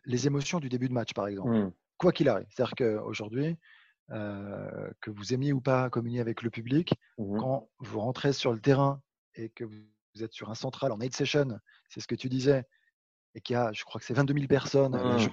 [0.05, 1.51] les émotions du début de match, par exemple.
[1.51, 2.47] Mmh quoi qu'il arrive.
[2.51, 3.57] C'est-à-dire qu'aujourd'hui,
[4.11, 8.53] euh, que vous aimiez ou pas communier avec le public, mmh quand vous rentrez sur
[8.53, 9.01] le terrain
[9.35, 11.59] et que vous êtes sur un central en night session,
[11.89, 12.65] c'est ce que tu disais,
[13.35, 15.29] et qu'il y a, je crois que c'est 22 000 personnes mmh.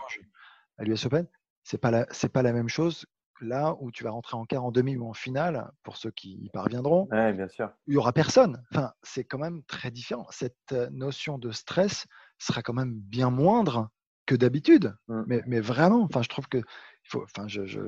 [0.78, 1.28] à l'US Open,
[1.64, 3.06] c'est pas la, c'est pas la même chose
[3.42, 6.34] là où tu vas rentrer en quart, en demi ou en finale, pour ceux qui
[6.44, 7.72] y parviendront, bien sûr.
[7.88, 8.64] il y aura personne.
[8.72, 10.28] Enfin, c'est quand même très différent.
[10.30, 12.06] Cette euh, notion de stress
[12.38, 13.90] sera quand même bien moindre
[14.28, 14.96] que d'habitude.
[15.08, 15.24] Mmh.
[15.26, 17.80] Mais, mais, vraiment, enfin, je trouve que il faut, enfin, je, je,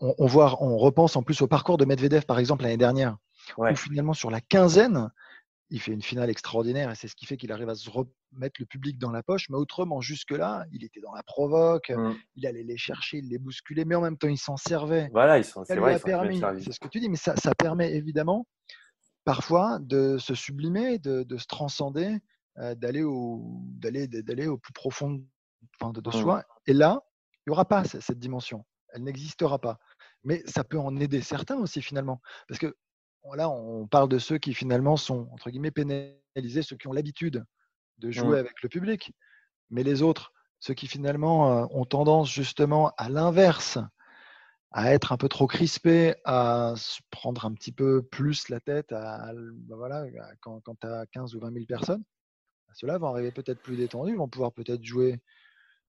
[0.00, 3.16] on, voit, on repense en plus au parcours de Medvedev, par exemple, l'année dernière,
[3.56, 5.10] où finalement, sur la quinzaine,
[5.72, 8.60] il fait une finale extraordinaire et c'est ce qui fait qu'il arrive à se remettre
[8.60, 9.48] le public dans la poche.
[9.48, 12.14] Mais autrement, jusque-là, il était dans la provoque, mmh.
[12.36, 15.08] il allait les chercher, il les bousculait, mais en même temps, il s'en servait.
[15.12, 15.98] Voilà, il s'en servait.
[16.60, 18.46] C'est ce que tu dis, mais ça, ça permet évidemment
[19.24, 22.18] parfois de se sublimer, de, de se transcender
[22.58, 26.12] euh, d'aller au, d'aller, d'aller au plus profond de, de, mmh.
[26.12, 26.44] soi.
[26.66, 27.00] Et là,
[27.46, 28.66] il n'y aura pas cette dimension.
[28.90, 29.78] Elle n'existera pas.
[30.22, 32.20] Mais ça peut en aider certains aussi finalement.
[32.46, 32.76] Parce que
[33.34, 37.44] là, on parle de ceux qui finalement sont, entre guillemets, pénalisés, ceux qui ont l'habitude
[37.98, 38.40] de jouer mmh.
[38.40, 39.12] avec le public.
[39.70, 43.78] Mais les autres, ceux qui finalement euh, ont tendance justement à l'inverse,
[44.70, 48.92] à être un peu trop crispés, à se prendre un petit peu plus la tête
[48.92, 50.04] à, bah voilà,
[50.40, 52.02] quand, quand tu as 15 ou 20 000 personnes,
[52.74, 55.20] ceux-là vont arriver peut-être plus détendus, vont pouvoir peut-être jouer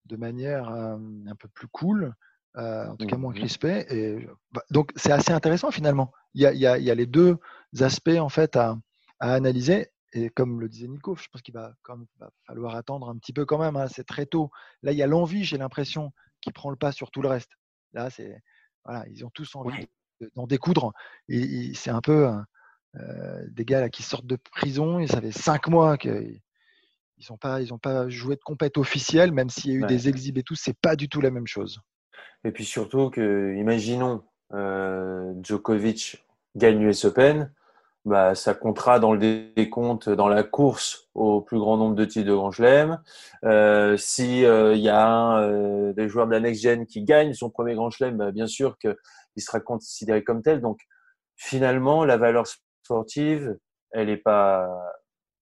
[0.05, 2.13] de manière un peu plus cool,
[2.55, 3.85] en tout cas moins crispée.
[3.89, 6.11] Et, bah, donc c'est assez intéressant finalement.
[6.33, 7.37] Il y, a, il, y a, il y a, les deux
[7.79, 8.77] aspects en fait à,
[9.19, 9.89] à analyser.
[10.13, 11.73] Et comme le disait Nico, je pense qu'il va,
[12.45, 13.75] falloir attendre un petit peu quand même.
[13.75, 14.51] Hein, c'est très tôt.
[14.83, 16.11] Là, il y a l'envie, j'ai l'impression,
[16.41, 17.51] qui prend le pas sur tout le reste.
[17.93, 18.41] Là, c'est
[18.85, 19.87] voilà, ils ont tous envie
[20.35, 20.93] d'en découdre.
[21.29, 22.29] Et, c'est un peu
[22.95, 24.99] euh, des gars là, qui sortent de prison.
[24.99, 26.41] Et ça fait cinq mois qu'ils
[27.29, 30.09] n'ont pas, ils ont pas joué de compète officielle, même s'il y a eu des
[30.09, 30.55] exhibits et tout.
[30.55, 31.79] C'est pas du tout la même chose.
[32.43, 34.23] Et puis surtout que, imaginons,
[34.53, 37.51] euh, Djokovic gagne l'US Open
[38.05, 42.27] bah, ça comptera dans le décompte dans la course au plus grand nombre de titres
[42.27, 43.01] de Grand Chelem.
[43.45, 47.33] Euh, si euh, y a un euh, des joueurs de la Next Gen qui gagne
[47.33, 48.95] son premier Grand Chelem, bah, bien sûr qu'il
[49.37, 50.59] sera considéré comme tel.
[50.59, 50.81] Donc
[51.37, 52.45] finalement, la valeur
[52.83, 53.57] sportive,
[53.91, 54.67] elle n'est pas,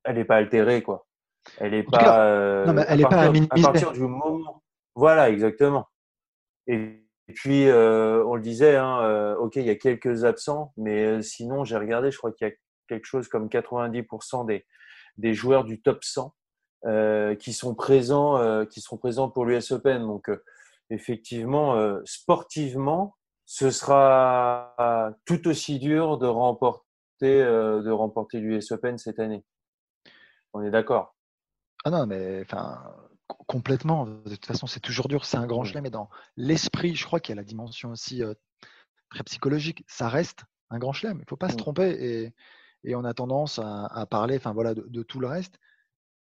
[0.04, 1.08] elle est pas altérée quoi.
[1.58, 2.66] Elle n'est pas.
[2.66, 4.62] non, mais elle est pas à, à partir du moment.
[4.94, 5.88] Voilà, exactement.
[6.72, 11.06] Et puis, euh, on le disait, hein, euh, ok, il y a quelques absents, mais
[11.06, 12.54] euh, sinon, j'ai regardé, je crois qu'il y a
[12.88, 16.34] quelque chose comme 90% des, joueurs du top 100
[17.40, 20.02] qui sont présents, qui seront présents pour l'US Open.
[20.02, 20.30] Donc,
[20.90, 26.82] effectivement, sportivement, ce sera tout aussi dur de remporter,
[27.22, 29.46] de remporter l'US Open cette année.
[30.54, 31.16] On est d'accord.
[31.86, 32.82] Ah non, mais enfin,
[33.48, 34.06] Complètement.
[34.06, 35.26] De toute façon, c'est toujours dur.
[35.26, 35.84] C'est un grand chelem.
[35.84, 38.34] Mais dans l'esprit, je crois qu'il y a la dimension aussi euh,
[39.10, 39.84] très psychologique.
[39.88, 41.18] Ça reste un grand chelem.
[41.18, 42.34] Il ne faut pas se tromper.
[42.84, 45.60] Et, on a tendance à, parler enfin, voilà, de, tout le reste.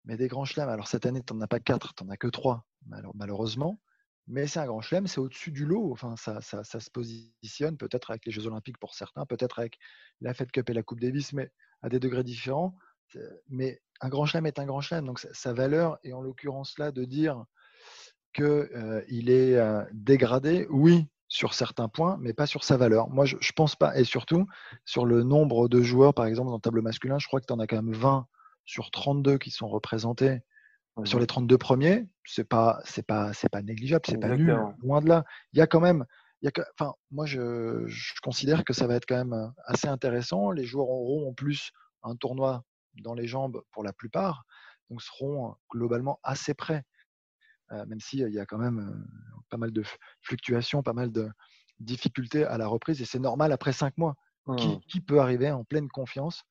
[0.06, 2.18] Mais des grands chelems, alors cette année, tu n'en as pas quatre, tu n'en as
[2.18, 2.66] que trois,
[3.14, 3.80] malheureusement.
[4.28, 5.92] Mais c'est un grand chelem, c'est au-dessus du lot.
[5.92, 9.78] Enfin, ça, ça, ça se positionne peut-être avec les Jeux Olympiques pour certains, peut-être avec
[10.22, 12.76] la Fed Cup et la Coupe Davis, mais à des degrés différents.
[13.50, 15.06] Mais un grand chelem est un grand chelem.
[15.06, 17.46] Donc sa valeur est en l'occurrence là de dire
[18.34, 23.10] qu'il euh, est euh, dégradé, oui, sur certains points, mais pas sur sa valeur.
[23.10, 23.98] Moi, je ne pense pas.
[23.98, 24.46] Et surtout,
[24.86, 27.54] sur le nombre de joueurs, par exemple, dans le tableau masculin, je crois que tu
[27.54, 28.28] en as quand même 20
[28.66, 30.42] sur 32 qui sont représentés
[31.04, 32.08] sur les 32 premiers.
[32.26, 35.26] Ce n'est pas, c'est pas, c'est pas négligeable, c'est pas nul, loin de là.
[35.54, 36.06] Il y a quand même.
[36.42, 39.88] Il y a, enfin, moi, je, je considère que ça va être quand même assez
[39.88, 40.52] intéressant.
[40.52, 41.72] Les joueurs auront en plus
[42.04, 42.64] un tournoi
[43.02, 44.46] dans les jambes pour la plupart,
[44.90, 46.84] donc seront globalement assez près,
[47.72, 49.06] même s'il y a quand même
[49.50, 49.84] pas mal de
[50.22, 51.30] fluctuations, pas mal de
[51.80, 54.16] difficultés à la reprise, et c'est normal après cinq mois.
[54.56, 55.02] Qui, mmh.
[55.02, 56.46] peut arriver en pleine confiance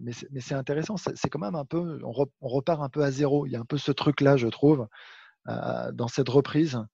[0.00, 2.12] mais c'est intéressant, c'est quand même un peu, on,
[2.48, 3.46] repart un peu à zéro.
[3.46, 4.88] Il y a un peu ce truc-là, je trouve,
[5.46, 6.84] dans cette reprise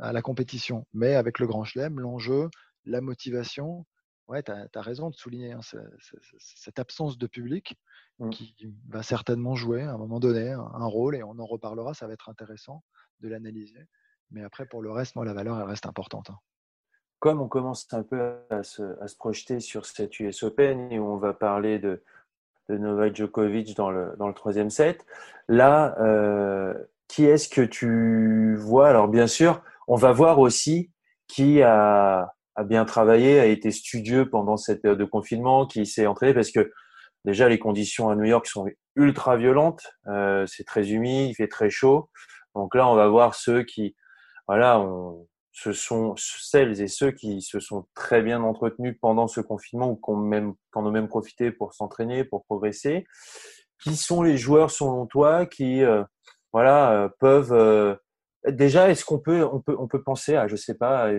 [0.00, 0.86] à la compétition.
[0.92, 2.48] Mais avec le Grand Chelem, l'enjeu,
[2.84, 3.86] la motivation,
[4.28, 5.60] ouais, tu as, raison de souligner hein,
[6.38, 7.76] cette absence de public
[8.18, 8.30] mmh.
[8.30, 11.94] qui va certainement jouer à un moment donné un, rôle et on en reparlera.
[11.94, 12.82] Ça va être intéressant
[13.20, 13.86] de l'analyser.
[14.30, 16.30] Mais après, pour le reste, moi, la valeur, elle reste importante.
[16.30, 16.38] Hein.
[17.18, 18.82] Comme on commence un peu à se,
[19.16, 22.02] projeter sur cette US Open et on va parler de,
[22.68, 25.06] de Novak Djokovic dans le, dans le troisième set,
[25.48, 26.74] là, euh,
[27.08, 28.88] qui est-ce que tu vois?
[28.88, 30.90] Alors, bien sûr, on va voir aussi
[31.28, 36.06] qui a a bien travaillé, a été studieux pendant cette période de confinement, qui s'est
[36.06, 36.72] entraîné parce que
[37.24, 41.48] déjà les conditions à New York sont ultra violentes, euh, c'est très humide, il fait
[41.48, 42.10] très chaud.
[42.54, 43.96] Donc là, on va voir ceux qui,
[44.46, 49.40] voilà, on, ce sont celles et ceux qui se sont très bien entretenus pendant ce
[49.40, 53.06] confinement ou qui ont même, qui en ont même profité pour s'entraîner, pour progresser.
[53.82, 56.02] Qui sont les joueurs selon toi qui, euh,
[56.52, 57.94] voilà, euh, peuvent euh,
[58.48, 61.10] déjà, est-ce qu'on peut, on peut, on peut penser à, je sais pas,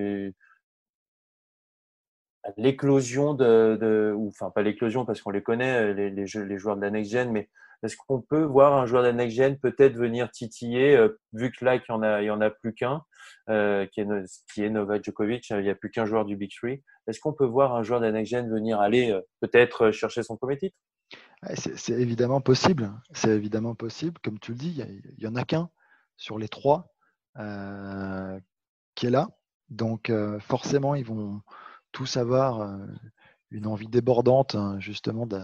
[2.57, 6.81] l'éclosion de, ou enfin pas l'éclosion parce qu'on les connaît, les, les, les, joueurs de
[6.81, 7.49] la next gen, mais
[7.83, 11.51] est-ce qu'on peut voir un joueur de la next gen peut-être venir titiller, euh, vu
[11.51, 13.03] que là y en a, il y en a plus qu'un,
[13.49, 14.07] euh, qui est
[14.53, 16.83] qui est Novak Djokovic, il n'y a plus qu'un joueur du Big Three.
[17.07, 20.23] Est-ce qu'on peut voir un joueur de la next gen venir aller euh, peut-être chercher
[20.23, 20.75] son premier titre?
[21.53, 24.19] C'est évidemment possible, c'est évidemment possible.
[24.23, 24.81] Comme tu le dis,
[25.17, 25.69] il y, en a qu'un
[26.17, 26.91] sur les trois
[28.95, 29.27] qui est là,
[29.69, 31.41] donc forcément ils vont
[31.95, 32.77] tous avoir euh,
[33.51, 35.41] une envie débordante, hein, justement, de,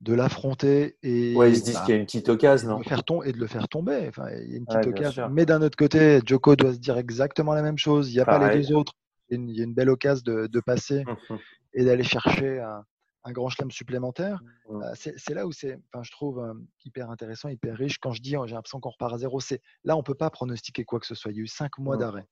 [0.00, 2.78] de l'affronter et ouais, ils se disent bah, qu'il y a une petite occasion, non
[2.80, 4.06] de faire et de le faire tomber.
[4.08, 5.28] Enfin, il y a une petite occasion.
[5.30, 8.10] Mais d'un autre côté, Joko doit se dire exactement la même chose.
[8.10, 8.94] Il n'y a pas les deux autres.
[9.30, 11.36] Il y a une, belle occasion de, de passer mmh
[11.74, 12.84] et d'aller chercher un,
[13.24, 14.42] un, grand chelem supplémentaire.
[14.68, 14.82] Mmh.
[14.82, 16.52] Euh, c'est là où c'est, enfin, je trouve euh,
[16.84, 17.98] hyper intéressant, hyper riche.
[17.98, 20.84] Quand je dis, j'ai l'impression qu'on repart à zéro, c'est là, on peut pas pronostiquer
[20.84, 21.30] quoi que ce soit.
[21.30, 22.00] Il y a eu cinq mois mmh.
[22.00, 22.26] d'arrêt.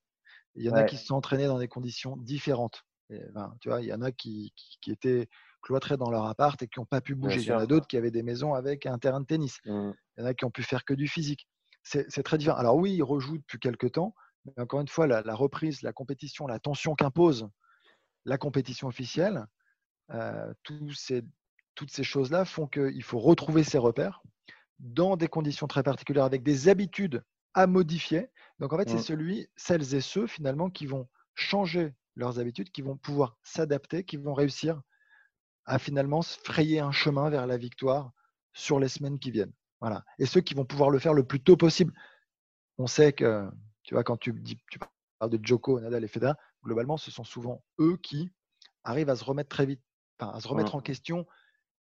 [0.57, 2.85] Il y en a qui se sont entraînés dans des conditions différentes
[3.61, 5.29] tu vois, il y en a qui, qui, étaient
[5.62, 7.40] cloîtrés dans leur appart et qui n'ont pas pu bouger.
[7.40, 9.59] Il y en a d'autres qui avaient des maisons avec un terrain de tennis.
[9.64, 9.92] Mmh.
[10.16, 11.49] Il y en a qui ont pu faire que du physique.
[11.83, 12.57] c'est très différent.
[12.57, 16.46] Alors oui, il rejoue depuis quelques temps, mais encore une fois, la, reprise, la compétition,
[16.46, 17.49] la tension qu'impose
[18.27, 19.46] la compétition officielle,
[20.11, 20.53] euh,
[20.94, 21.23] ces,
[21.75, 24.23] toutes ces choses-là font qu'il faut retrouver ses repères
[24.79, 28.29] dans des conditions très particulières, avec des habitudes à modifier.
[28.59, 29.03] Donc en fait, c'est mmh.
[29.03, 34.16] celui, celles et ceux finalement qui vont changer leurs habitudes, qui vont pouvoir s'adapter, qui
[34.16, 34.81] vont réussir
[35.64, 38.12] à finalement frayer un chemin vers la victoire
[38.53, 39.53] sur les semaines qui viennent.
[39.81, 40.05] Voilà.
[40.18, 41.92] Et ceux qui vont pouvoir le faire le plus tôt possible.
[42.79, 43.49] On sait que,
[43.83, 47.25] tu vois, quand tu, dis, tu parles de Joko, Nadal et Federer, globalement, ce sont
[47.25, 48.31] souvent eux qui
[48.85, 49.83] arrivent à se remettre très vite,
[50.18, 50.79] à se remettre mmh.
[50.79, 51.27] en question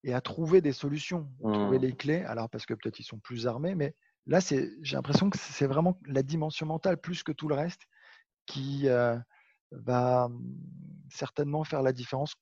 [0.03, 1.83] et à trouver des solutions, trouver mmh.
[1.83, 2.23] les clés.
[2.23, 3.95] Alors, parce que peut-être ils sont plus armés, mais
[4.27, 7.83] là, j'ai l'impression que c'est vraiment la dimension mentale plus que tout le reste
[8.47, 9.17] qui euh,
[9.75, 10.41] va mmh,
[11.11, 12.35] certainement faire la différence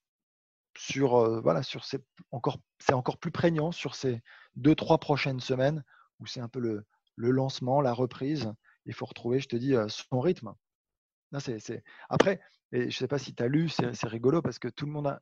[0.77, 1.99] sur euh, voilà sur ces
[2.31, 4.23] encore c'est encore plus prégnant sur ces
[4.57, 5.85] deux trois prochaines semaines
[6.18, 8.53] où c'est un peu le, le, lancement la reprise
[8.87, 10.53] il faut retrouver je te dis son rythme.
[11.33, 11.38] Non,
[12.09, 12.40] après
[12.73, 15.07] et je sais pas si tu as lu c'est, rigolo parce que tout le monde
[15.07, 15.21] a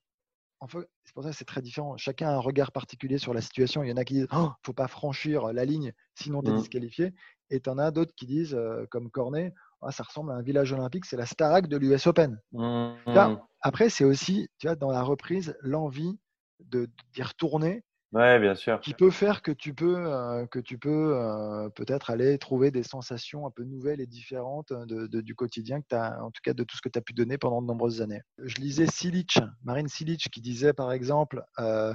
[0.69, 1.97] fait c'est pour ça que c'est très différent.
[1.97, 3.83] Chacun a un regard particulier sur la situation.
[3.83, 6.53] Il y en a qui disent oh, faut pas franchir la ligne sinon tu es
[6.53, 6.59] mmh.
[6.59, 7.15] disqualifié
[7.51, 9.55] et tu en as d'autres qui disent euh, comme Cornet
[9.91, 12.39] ça ressemble à un village olympique, c'est la Starac de l'US Open.
[12.53, 13.37] Mmh.
[13.63, 16.19] après, c'est aussi, tu vois, dans la reprise, l'envie
[16.61, 17.83] de d'y retourner.
[18.13, 18.81] Ouais, bien sûr.
[18.81, 22.83] Qui peut faire que tu peux, euh, que tu peux euh, peut-être aller trouver des
[22.83, 26.65] sensations un peu nouvelles et différentes de, du quotidien, que as, en tout cas de
[26.65, 28.23] tout ce que tu as pu donner pendant de nombreuses années.
[28.43, 31.95] Je lisais Silic, Marine Silic, qui disait par exemple euh,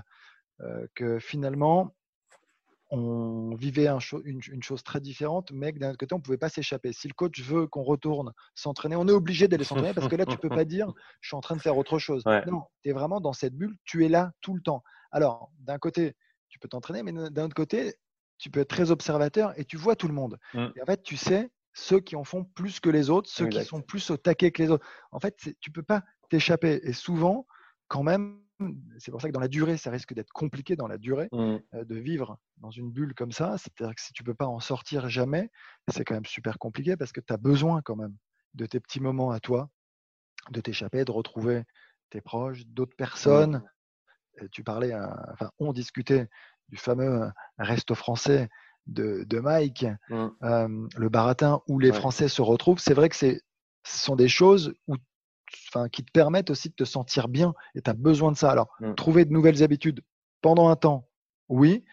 [0.95, 1.93] que finalement,
[2.95, 3.88] on vivait
[4.23, 6.93] une, chose très différente, mais d'un autre côté, on ne pouvait pas s'échapper.
[6.93, 10.25] Si le coach veut qu'on retourne s'entraîner, on est obligé d'aller s'entraîner parce que là,
[10.25, 10.88] tu ne peux pas dire
[11.21, 12.23] je suis en train de faire autre chose.
[12.25, 14.84] Non, tu es vraiment dans cette bulle, tu es là tout le temps.
[15.12, 16.15] Alors, d'un côté,
[16.49, 17.95] tu peux t'entraîner, mais d'un autre côté,
[18.38, 20.38] tu peux être très observateur et tu vois tout le monde.
[20.53, 20.67] Mmh.
[20.75, 23.63] Et en fait, tu sais ceux qui en font plus que les autres, ceux qui
[23.65, 24.86] sont plus au taquet que les autres.
[25.12, 26.79] En fait, tu ne peux pas t'échapper.
[26.84, 27.45] Et souvent,
[27.89, 28.39] quand même,
[29.00, 31.58] c'est pour ça que dans la durée, ça risque d'être compliqué dans la durée mmh.
[31.74, 33.58] euh, de vivre dans une bulle comme ça.
[33.58, 35.50] C'est-à-dire que si tu ne peux pas en sortir jamais,
[35.89, 38.15] c'est quand même super compliqué parce que tu as besoin quand même
[38.54, 39.70] de tes petits moments à toi,
[40.52, 41.63] de t'échapper, de retrouver
[42.10, 42.98] tes proches, d'autres mmh.
[42.98, 43.63] personnes.
[44.52, 46.28] tu parlais, euh, enfin, on discutait
[46.70, 48.50] du fameux euh, resto français
[48.88, 50.88] de, Mike, mmh.
[50.96, 52.78] le baratin où les Français se retrouvent.
[52.78, 53.39] C'est vrai que ce
[53.84, 54.96] sont des choses où
[55.70, 58.52] enfin, qui te permettent aussi de te sentir bien et tu as besoin de ça.
[58.52, 58.96] Alors, mmh.
[58.96, 60.02] trouver de nouvelles habitudes
[60.41, 61.08] pendant un temps,
[61.50, 61.84] oui,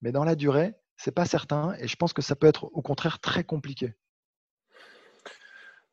[0.00, 2.82] mais dans la durée, c'est pas certain et je pense que ça peut être au
[2.82, 3.94] contraire très compliqué.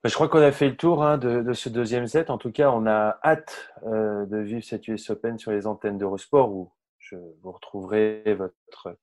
[0.02, 2.30] Bah, je crois qu'on a fait le tour hein, de, ce deuxième set.
[2.30, 5.98] En tout cas, on a hâte euh, de vivre cette US Open sur les antennes
[5.98, 8.98] d'Eurosport où je vous retrouverai votre,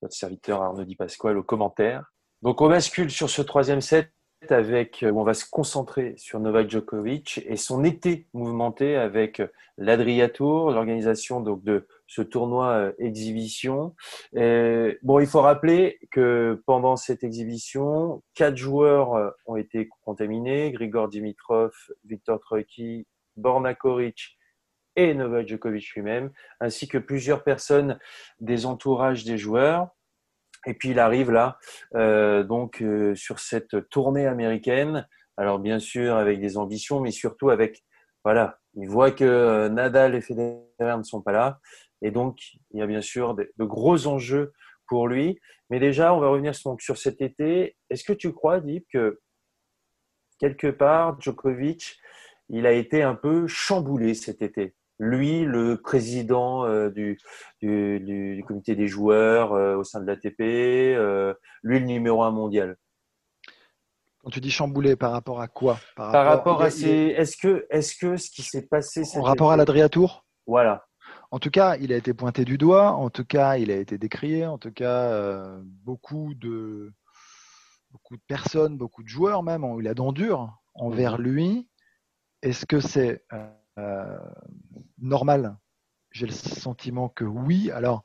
[0.00, 2.12] votre serviteur Arnaud Di Pasquale aux commentaires.
[2.40, 4.10] Donc, on bascule sur ce troisième set
[4.48, 9.42] avec, euh, on va se concentrer sur Novak Djokovic et son été mouvementé avec
[9.76, 13.94] l'Adria Tour, l'organisation donc de ce tournoi euh, exhibition.
[14.32, 21.08] bon, il faut rappeler que pendant cette exhibition, quatre joueurs euh, ont été contaminés Grigor
[21.08, 21.72] Dimitrov,
[22.04, 24.38] Viktor Troicki, Borna Koric
[24.96, 27.98] et Novak Djokovic lui-même, ainsi que plusieurs personnes
[28.40, 29.88] des entourages des joueurs.
[30.68, 31.58] Et puis il arrive là,
[31.94, 35.08] euh, donc euh, sur cette tournée américaine.
[35.38, 37.82] Alors bien sûr avec des ambitions, mais surtout avec
[38.22, 41.58] voilà, il voit que euh, Nadal et Federer ne sont pas là,
[42.02, 42.38] et donc
[42.70, 44.52] il y a bien sûr de, gros enjeux
[44.86, 45.40] pour lui.
[45.70, 47.76] Mais déjà, on va revenir sur cet été.
[47.88, 49.20] Est-ce que tu crois, Deep, que
[50.38, 51.98] quelque part Djokovic,
[52.50, 54.74] il a été un peu chamboulé cet été?
[54.98, 57.18] Lui, le président euh, du,
[57.62, 62.76] du, comité des joueurs euh, au sein de l'ATP, euh, lui, le numéro un mondial.
[64.22, 65.78] Quand tu dis chamboulé, par rapport à quoi?
[65.96, 66.88] Par, rapport, à ces.
[66.88, 69.02] Est-ce que, est que ce qui s'est passé.
[69.16, 70.24] En rapport à l'Adria Tour?
[70.46, 70.84] Voilà.
[71.30, 72.92] En tout cas, il a été pointé du doigt.
[72.92, 74.44] En tout cas, il a été décrié.
[74.46, 76.92] En tout cas, beaucoup de
[77.90, 81.24] beaucoup de personnes, beaucoup de joueurs même ont eu la dent dure envers mhm.
[81.24, 81.68] lui.
[82.42, 83.24] Est-ce que c'est
[83.78, 84.18] euh,
[85.00, 85.56] normal
[86.10, 87.70] J'ai le sentiment que oui.
[87.70, 88.04] Alors,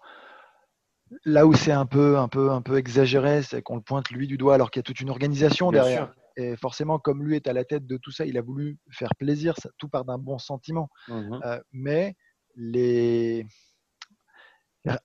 [1.25, 4.27] là où c'est un peu, un peu, un peu exagéré, c'est qu'on le pointe lui
[4.27, 6.13] du doigt alors qu'il y a toute une organisation derrière.
[6.35, 9.13] Et forcément, comme lui est à la tête de tout ça, il a voulu faire
[9.15, 10.89] plaisir, ça, tout part d'un bon sentiment.
[11.07, 12.15] Mmh euh, mais
[12.55, 13.45] les,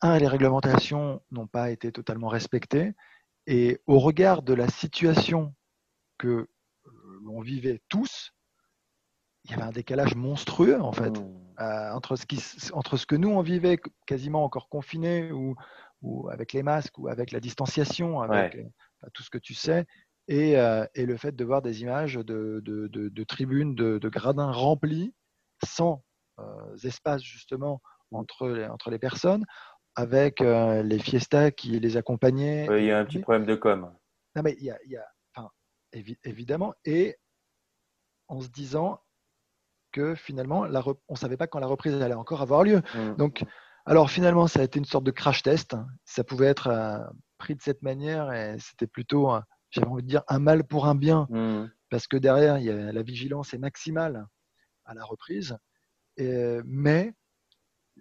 [0.00, 2.94] un, les réglementations n'ont pas été totalement respectées.
[3.46, 5.54] Et au regard de la situation
[6.16, 6.48] que euh,
[7.24, 8.32] l'on vivait tous,
[9.44, 11.47] il y avait un décalage monstrueux en fait mmh.
[11.60, 12.42] Euh, entre, ce qui,
[12.72, 15.56] entre ce que nous on vivait quasiment encore confiné ou,
[16.02, 18.56] ou avec les masques ou avec la distanciation, avec
[19.14, 19.86] tout ce que tu sais,
[20.28, 24.52] et, euh, et, le fait de voir des images de, de, de, tribunes, de, gradins
[24.52, 25.14] remplis,
[25.64, 26.04] sans
[26.38, 27.80] euh, espace justement
[28.12, 29.44] entre les, entre les personnes,
[29.94, 32.66] avec euh, les fiestas qui les accompagnaient.
[32.78, 33.90] il y a un petit problème de com.
[34.36, 35.50] Non, mais il y a, il y a enfin,
[36.24, 37.16] évidemment, et
[38.28, 39.00] en se disant
[39.92, 42.82] que finalement, la on ne savait pas quand la reprise allait encore avoir lieu.
[42.94, 43.16] Mmh.
[43.16, 43.44] Donc,
[43.86, 45.76] alors finalement, ça a été une sorte de crash test.
[46.04, 49.30] Ça pouvait être pris de cette manière et c'était plutôt
[49.70, 51.70] j'avais envie de dire, un mal pour un bien, mmh.
[51.90, 54.26] parce que derrière, il y a, la vigilance est maximale
[54.84, 55.56] à la reprise.
[56.16, 57.12] Et, mais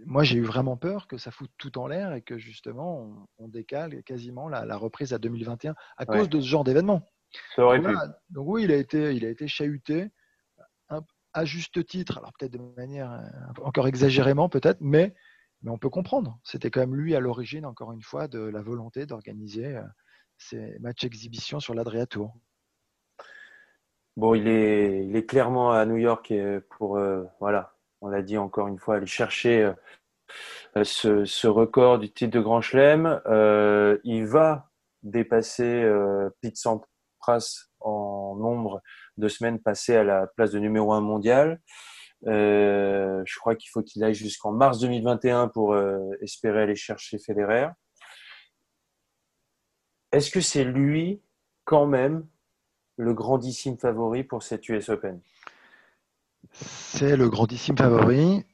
[0.05, 3.47] moi, j'ai eu vraiment peur que ça foute tout en l'air et que justement, on,
[3.47, 7.09] décale quasiment la, reprise à 2021 à cause de ce genre d'événement.
[7.57, 7.85] Donc,
[8.29, 10.09] donc, oui, il a été, il a été chahuté
[11.37, 15.13] à juste titre, alors peut-être de manière euh, encore exagérément peut-être, mais,
[15.65, 16.39] on peut comprendre.
[16.43, 19.81] C'était quand même lui à l'origine, encore une fois, de la volonté d'organiser euh,
[20.37, 22.33] ces matchs exhibition sur l'Adria Tour.
[24.15, 26.33] Bon, il est, clairement à New York
[26.69, 29.71] pour, euh, voilà, on l'a dit encore une fois, aller chercher
[30.81, 33.21] ce, record du titre de Grand Chelem.
[34.03, 34.71] Il va
[35.03, 35.87] dépasser
[36.41, 38.81] Pete Sampras en nombre
[39.17, 41.59] de semaines passées à la place de numéro un mondial.
[42.25, 45.77] je crois qu'il faut qu'il aille jusqu'en mars 2021 pour
[46.21, 47.69] espérer aller chercher Federer.
[50.11, 51.21] Est-ce que c'est lui,
[51.65, 52.25] quand même,
[52.95, 55.21] le grandissime favori pour cette US Open?
[56.51, 58.45] C'est le grandissime favori.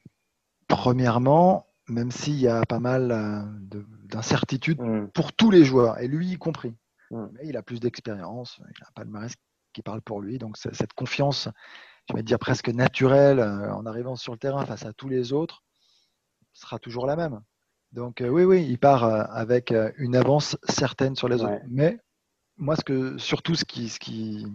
[0.68, 5.08] Premièrement, même s'il y a pas mal euh, d'incertitudes hmm.
[5.10, 6.74] pour tous les joueurs, et lui y compris.
[7.12, 9.36] Mais il a plus d'expérience, il a un palmarès
[9.74, 10.38] qui parle pour lui.
[10.38, 11.50] Donc cette confiance,
[12.10, 15.34] je vais dire presque naturelle, euh, en arrivant sur le terrain face à tous les
[15.34, 15.64] autres,
[16.54, 17.42] sera toujours la même.
[17.94, 21.62] Donc euh, oui, oui, il part euh, avec euh, une avance certaine sur les autres.
[21.70, 22.00] Mais
[22.58, 24.48] moi, ce que, surtout ce qui, ce qui,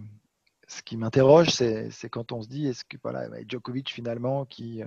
[0.67, 4.83] ce qui m'interroge, c'est, quand on se dit, est-ce que voilà, Djokovic finalement, qui,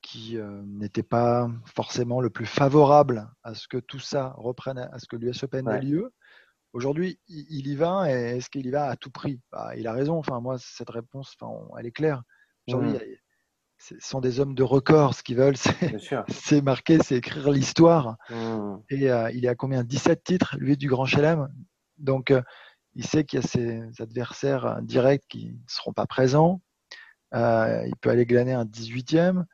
[0.00, 5.06] qui n'était pas forcément le plus favorable à ce que tout ça reprenne, à ce
[5.06, 6.12] que l'US Open ait lieu,
[6.72, 9.40] aujourd'hui, il, y va et est-ce qu'il y va à tout prix?
[9.50, 10.18] Bah, Il a raison.
[10.18, 12.22] Enfin, moi, cette réponse, enfin, elle est claire.
[12.66, 13.16] Aujourd'hui, mmh
[13.82, 15.14] ce sont des hommes de record.
[15.14, 18.16] Ce qu'ils veulent, c'est marquer, c'est écrire l'histoire.
[18.30, 18.76] Mmh.
[18.90, 19.82] Et euh, il est à combien?
[19.82, 21.48] 17 titres, lui, du Grand Chelem.
[21.98, 22.42] Donc, euh,
[22.94, 26.60] il sait qu'il y a ses adversaires euh, directs qui ne seront pas présents.
[27.32, 29.44] il peut aller glaner un 18e.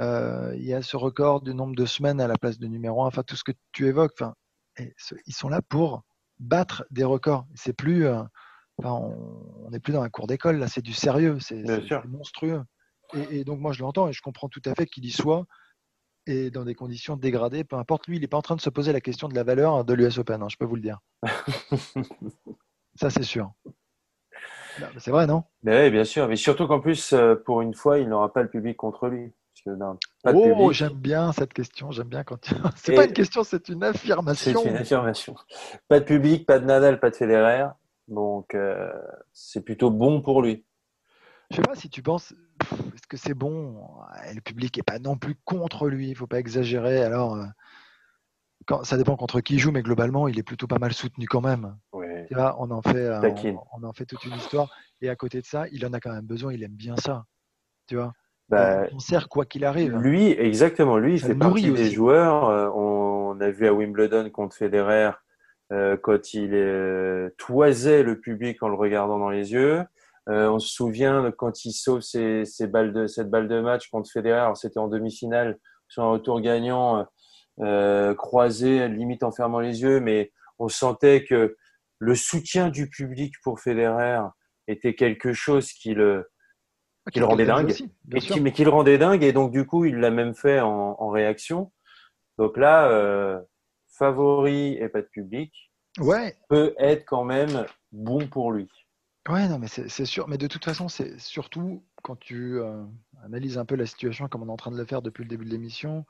[0.00, 3.06] il y a ce record du nombre de semaines à la place de numéro 1.
[3.06, 4.14] Enfin, tout ce que tu évoques.
[4.18, 4.34] Enfin,
[4.78, 6.05] ils sont là pour
[6.38, 7.46] battre des records.
[7.54, 8.06] C'est plus.
[8.78, 11.64] on n'est plus dans la cour d'école, là, c'est du sérieux, c'est
[12.06, 12.62] monstrueux.
[13.14, 15.46] Et, donc, moi, je l'entends et je comprends tout à fait qu'il y soit
[16.26, 18.08] et dans des conditions dégradées, peu importe.
[18.08, 19.94] Lui, il n'est pas en train de se poser la question de la valeur de
[19.94, 20.98] l'US Open, hein, je peux vous le dire.
[22.96, 23.52] Ça, c'est sûr.
[24.98, 25.44] C'est vrai, non?
[25.62, 26.28] Mais Oui, bien sûr.
[26.28, 29.32] Mais surtout qu'en plus, euh, pour une fois, il n'aura pas le public contre lui.
[30.24, 31.90] Oh, j'aime bien cette question.
[31.90, 32.52] J'aime bien quand.
[32.76, 34.60] c'est pas une question, c'est une affirmation.
[34.62, 35.34] C'est une affirmation.
[35.88, 37.66] Pas de public, pas de Nadal, pas de Federer.
[38.08, 38.92] Donc, euh,
[39.32, 40.64] c'est plutôt bon pour lui.
[41.50, 42.32] Je sais pas si tu penses,
[42.94, 43.80] est-ce que c'est bon?
[44.34, 47.02] Le public n'est pas non plus contre lui, il ne faut pas exagérer.
[47.02, 47.44] Alors, euh,
[48.66, 51.26] quand, ça dépend contre qui il joue, mais globalement, il est plutôt pas mal soutenu
[51.26, 51.76] quand même.
[52.58, 54.68] on, en fait, euh, on, en fait toute une histoire.
[55.00, 57.26] Et à côté de ça, il en a quand même besoin, il aime bien ça.
[57.86, 58.12] Tu vois?
[58.48, 59.96] Bah, on sert quoi qu'il arrive.
[59.96, 62.48] Lui, exactement, lui, il fait partie des joueurs.
[62.48, 65.10] Euh, on, a vu à Wimbledon contre Federer
[66.02, 69.82] quand il toisait le public en le regardant dans les yeux.
[70.28, 74.10] Euh, on se souvient quand il sauve ses, balles de, cette balle de match contre
[74.10, 77.06] Federer, c'était en demi-finale, sur un retour gagnant,
[77.60, 81.56] euh, croisé, limite en fermant les yeux, mais on sentait que
[81.98, 84.20] le soutien du public pour Federer
[84.66, 86.28] était quelque chose qui le,
[87.12, 87.72] qui le rendait dingue,
[88.06, 91.08] mais qui le rendait dingue, et donc du coup, il l'a même fait en, en
[91.08, 91.72] réaction.
[92.38, 93.40] Donc là, euh,
[93.88, 96.36] favori et pas de public, ouais.
[96.48, 98.68] peut être quand même bon pour lui.
[99.28, 100.28] Ouais, non, mais c'est sûr.
[100.28, 102.84] Mais de toute façon, c'est surtout quand tu euh,
[103.24, 105.28] analyses un peu la situation comme on est en train de le faire depuis le
[105.28, 106.04] début de l'émission,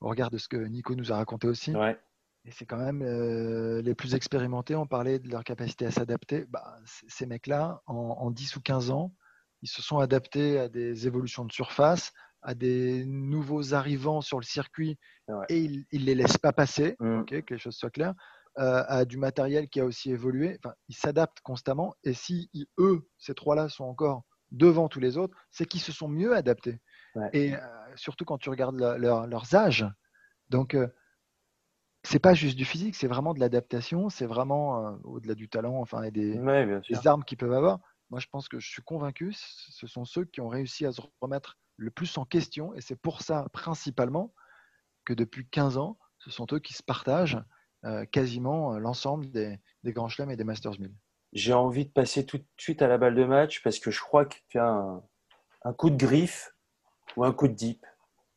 [0.00, 1.72] au regard de ce que Nico nous a raconté aussi.
[2.46, 6.44] Et c'est quand même euh, les plus expérimentés, on parlait de leur capacité à s'adapter.
[6.50, 9.14] Bah, ces mecs-là, en, 10 ou 15 ans,
[9.64, 12.12] ils se sont adaptés à des évolutions de surface,
[12.42, 14.98] à des nouveaux arrivants sur le circuit,
[15.48, 17.24] et ils ne les laissent pas passer, mmh.
[17.24, 18.14] que les choses soient claires.
[18.58, 20.56] Euh, à du matériel qui a aussi évolué.
[20.60, 21.96] Enfin, ils s'adaptent constamment.
[22.04, 26.06] Et si eux, ces trois-là, sont encore devant tous les autres, c'est qu'ils se sont
[26.08, 26.78] mieux adaptés.
[27.32, 27.58] Et euh,
[27.96, 29.86] surtout quand tu regardes leurs âges.
[30.50, 30.86] Donc, euh,
[32.04, 35.80] c'est pas juste du physique, c'est vraiment de l'adaptation, c'est vraiment euh, au-delà du talent,
[35.80, 36.38] enfin, et des,
[36.88, 37.80] des armes qu'ils peuvent avoir.
[38.10, 41.00] Moi, je pense que je suis convaincu, ce sont ceux qui ont réussi à se
[41.20, 44.32] remettre le plus en question, et c'est pour ça principalement
[45.04, 47.42] que depuis 15 ans, ce sont eux qui se partagent
[47.84, 50.92] euh, quasiment l'ensemble des, des Grands Chelems et des Masters 1000.
[51.32, 54.00] J'ai envie de passer tout de suite à la balle de match parce que je
[54.00, 55.02] crois qu'il y a un,
[55.64, 56.54] un coup de griffe
[57.16, 57.84] ou un coup de dip.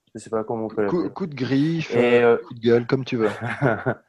[0.07, 1.09] Je ne sais pas comment on peut l'appeler.
[1.11, 3.29] Coup, de griffe, et, euh, coup de gueule, comme tu veux.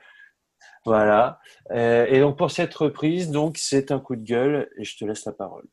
[0.89, 1.39] voilà.
[1.71, 5.05] Euh, et donc pour cette reprise, donc c'est un coup de gueule et je te
[5.05, 5.67] laisse la parole.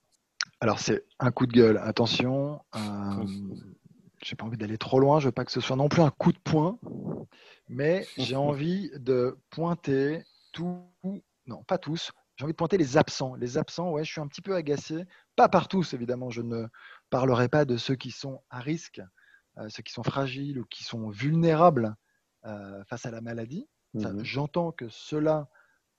[0.60, 1.80] Alors c'est un coup de gueule.
[1.82, 3.26] Attention, euh,
[4.22, 5.20] j'ai pas envie d'aller trop loin.
[5.20, 6.80] Je veux pas que ce soit non plus un coup de poing,
[7.70, 10.84] mais j'ai envie de pointer tout,
[11.48, 12.12] non pas tous.
[12.36, 13.36] J'ai envie de pointer les absents.
[13.36, 15.06] Les absents, ouais, je suis un petit peu agacé.
[15.38, 16.30] Pas par tous, évidemment.
[16.30, 16.66] Je ne
[17.10, 19.02] parlerai pas de ceux qui sont à risque,
[19.58, 21.96] euh, ceux qui sont fragiles ou qui sont vulnérables
[22.46, 23.70] euh, face à la maladie.
[23.96, 25.50] Mmh j'entends que ceux-là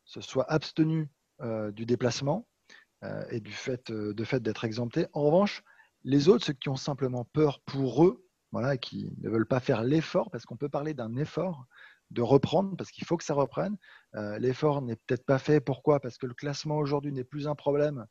[0.05, 1.09] se soient abstenus
[1.40, 2.47] euh, du déplacement
[3.30, 5.07] et du fait, de fait d'être exemptés.
[5.12, 5.62] En revanche,
[6.03, 9.84] les autres, ceux qui ont simplement peur pour eux, voilà, qui ne veulent pas faire
[9.84, 11.66] l'effort, parce qu'on peut parler d'un effort,
[12.11, 13.76] de reprendre, parce qu'il faut que ça reprenne.
[14.40, 15.61] l'effort n'est peut-être pas fait.
[15.61, 16.01] Pourquoi?
[16.01, 18.07] Parce que le classement aujourd'hui n'est plus un problème,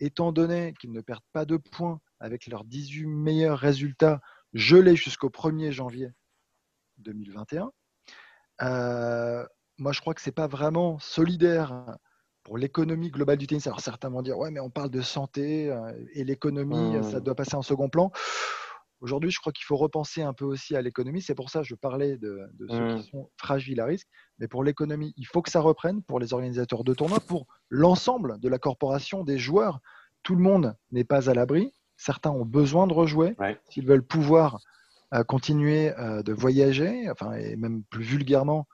[0.00, 4.20] étant donné qu'ils ne perdent pas de points avec leurs 18 meilleurs résultats
[4.52, 6.10] gelés jusqu'au 1er janvier
[6.98, 7.72] 2021.
[8.62, 9.44] Euh,
[9.78, 11.96] moi, je crois que ce n'est pas vraiment solidaire
[12.42, 13.66] pour l'économie globale du tennis.
[13.66, 17.22] Alors certains vont dire, ouais, mais on parle de santé euh, et l'économie, ça mmh.
[17.22, 18.10] doit passer en second plan.
[19.00, 21.20] Aujourd'hui, je crois qu'il faut repenser un peu aussi à l'économie.
[21.20, 23.02] C'est pour ça que je parlais de, ceux qui mmh.
[23.10, 24.06] sont fragiles à risque.
[24.38, 28.38] Mais pour l'économie, il faut que ça reprenne pour les organisateurs de tournois, pour l'ensemble
[28.38, 29.80] de la corporation, des joueurs.
[30.22, 31.74] Tout le monde n'est pas à l'abri.
[31.96, 33.36] Certains ont besoin de rejouer
[33.70, 34.60] s'ils veulent pouvoir
[35.26, 38.66] continuer euh, de voyager, enfin, et même plus vulgairement,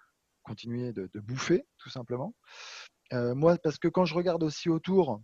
[0.44, 2.34] continuer de, bouffer, tout simplement.
[3.12, 5.20] Euh, moi, parce que quand je regarde aussi autour,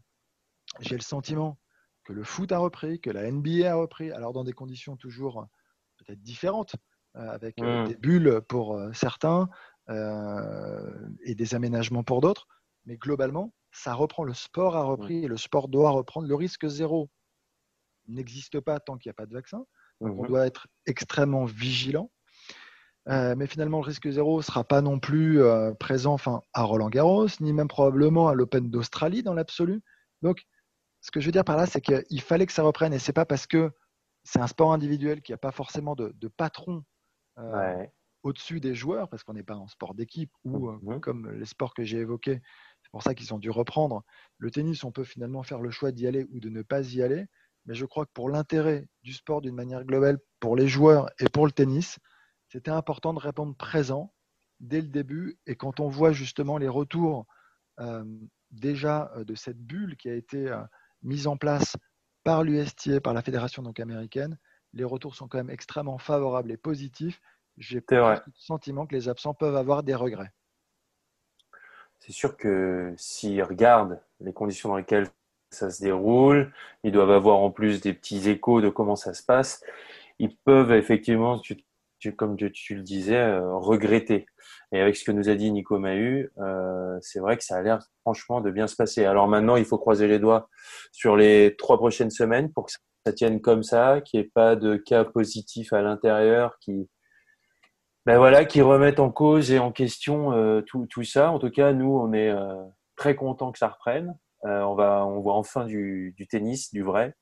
[0.81, 1.59] j'ai le sentiment
[2.05, 5.47] que le foot a repris, que la NBA a repris, alors dans des conditions toujours
[5.99, 6.77] peut-être différentes,
[7.17, 7.85] euh, avec mmh.
[7.87, 9.49] des bulles pour certains
[9.89, 12.49] et des aménagements pour d'autres,
[12.87, 16.27] mais globalement, ça reprend, le sport a repris et le sport doit reprendre.
[16.27, 17.11] Le risque zéro
[18.09, 19.67] n'existe pas tant qu'il n'y a pas de vaccin,
[20.05, 22.11] donc on doit être extrêmement vigilant.
[23.07, 25.41] mais finalement, le risque zéro ne sera pas non plus
[25.79, 29.83] présent enfin, à Roland Garros, ni même probablement à l'Open d'Australie dans l'absolu.
[30.23, 30.45] Donc,
[31.05, 32.95] ce que je veux dire par là, c'est qu'il fallait que ça reprenne.
[32.95, 33.71] Et c'est pas parce que
[34.25, 36.83] c'est un sport individuel qui n'y a pas forcément de, patron
[37.39, 37.85] euh,
[38.23, 41.45] au-dessus des joueurs, parce qu'on n'est pas en sport d'équipe ou euh, mmh comme les
[41.45, 42.41] sports que j'ai évoqués,
[42.83, 44.03] c'est pour ça qu'ils ont dû reprendre.
[44.39, 47.03] Le tennis, on peut finalement faire le choix d'y aller ou de ne pas y
[47.03, 47.27] aller.
[47.67, 51.29] Mais je crois que pour l'intérêt du sport d'une manière globale, pour les joueurs et
[51.29, 51.99] pour le tennis,
[52.49, 54.13] c'était important de répondre présent
[54.61, 55.39] dès le début.
[55.47, 57.27] Et quand on voit justement les retours
[57.81, 58.05] euh,
[58.51, 60.55] déjà de cette bulle qui a été
[61.03, 61.77] mise en place
[62.23, 64.39] par l'USTA, par la fédération donc américaine,
[64.73, 67.21] les retours sont quand même extrêmement favorables et positifs.
[67.57, 70.33] J'ai le sentiment que les absents peuvent avoir des regrets.
[72.01, 75.09] C'est sûr que s'ils regardent les conditions dans lesquelles
[75.55, 76.53] ça se déroule,
[76.83, 79.63] ils doivent avoir en plus des petits échos de comment ça se passe.
[80.19, 81.41] Ils peuvent effectivement,
[82.17, 84.27] comme tu, le disais, euh, regretter.
[84.73, 87.63] Et avec ce que nous a dit Nico Mahu, euh, c'est vrai que ça a
[87.63, 89.05] l'air franchement de bien se passer.
[89.05, 90.49] Alors maintenant, il faut croiser les doigts
[90.93, 92.73] sur les trois prochaines semaines pour que
[93.07, 96.89] ça tienne comme ça, qu'il n'y ait pas de cas positifs à l'intérieur qui,
[98.07, 101.31] ben voilà, qui remettent en cause et en question euh, tout, tout, ça.
[101.31, 102.35] En tout cas, nous, on est
[102.97, 104.15] très contents que ça reprenne.
[104.47, 107.15] Euh, on, va, on voit enfin du, tennis, du vrai.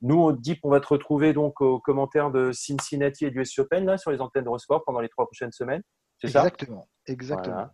[0.00, 3.58] Nous, on dit qu'on va te retrouver donc aux commentaires de Cincinnati et du US
[3.58, 5.82] Open là, sur les antennes de Sport pendant les trois prochaines semaines.
[6.18, 6.40] C'est ça?
[6.40, 6.88] Exactement.
[7.06, 7.68] Exactement.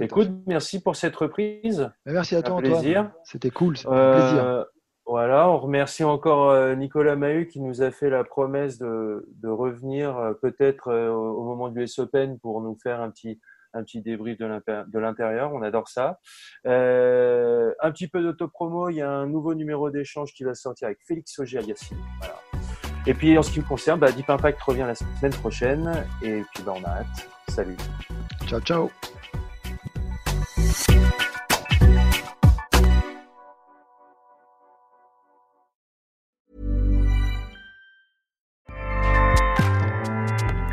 [0.00, 1.90] Écoute, merci pour cette reprise.
[2.06, 3.12] Merci à toi, Antoine.
[3.24, 3.76] C'était cool.
[3.76, 4.44] C'était un plaisir.
[4.44, 4.64] Euh,
[5.04, 10.34] voilà, on remercie encore euh, Nicolas Mahut qui nous a fait la promesse de, revenir
[10.40, 13.38] peut-être au moment du US Open pour nous faire un petit,
[13.72, 15.52] un petit débrief de l'intérieur.
[15.54, 16.18] On adore ça.
[16.66, 18.88] Euh, un petit peu d'autopromo.
[18.88, 22.34] Il y a un nouveau numéro d'échange qui va sortir avec Félix Auger alias voilà.
[23.06, 26.06] Et puis en ce qui me concerne, bah, Deep Impact revient la semaine prochaine.
[26.22, 27.28] Et puis bah, on a hâte.
[27.48, 27.76] Salut.
[28.46, 28.90] Ciao, ciao.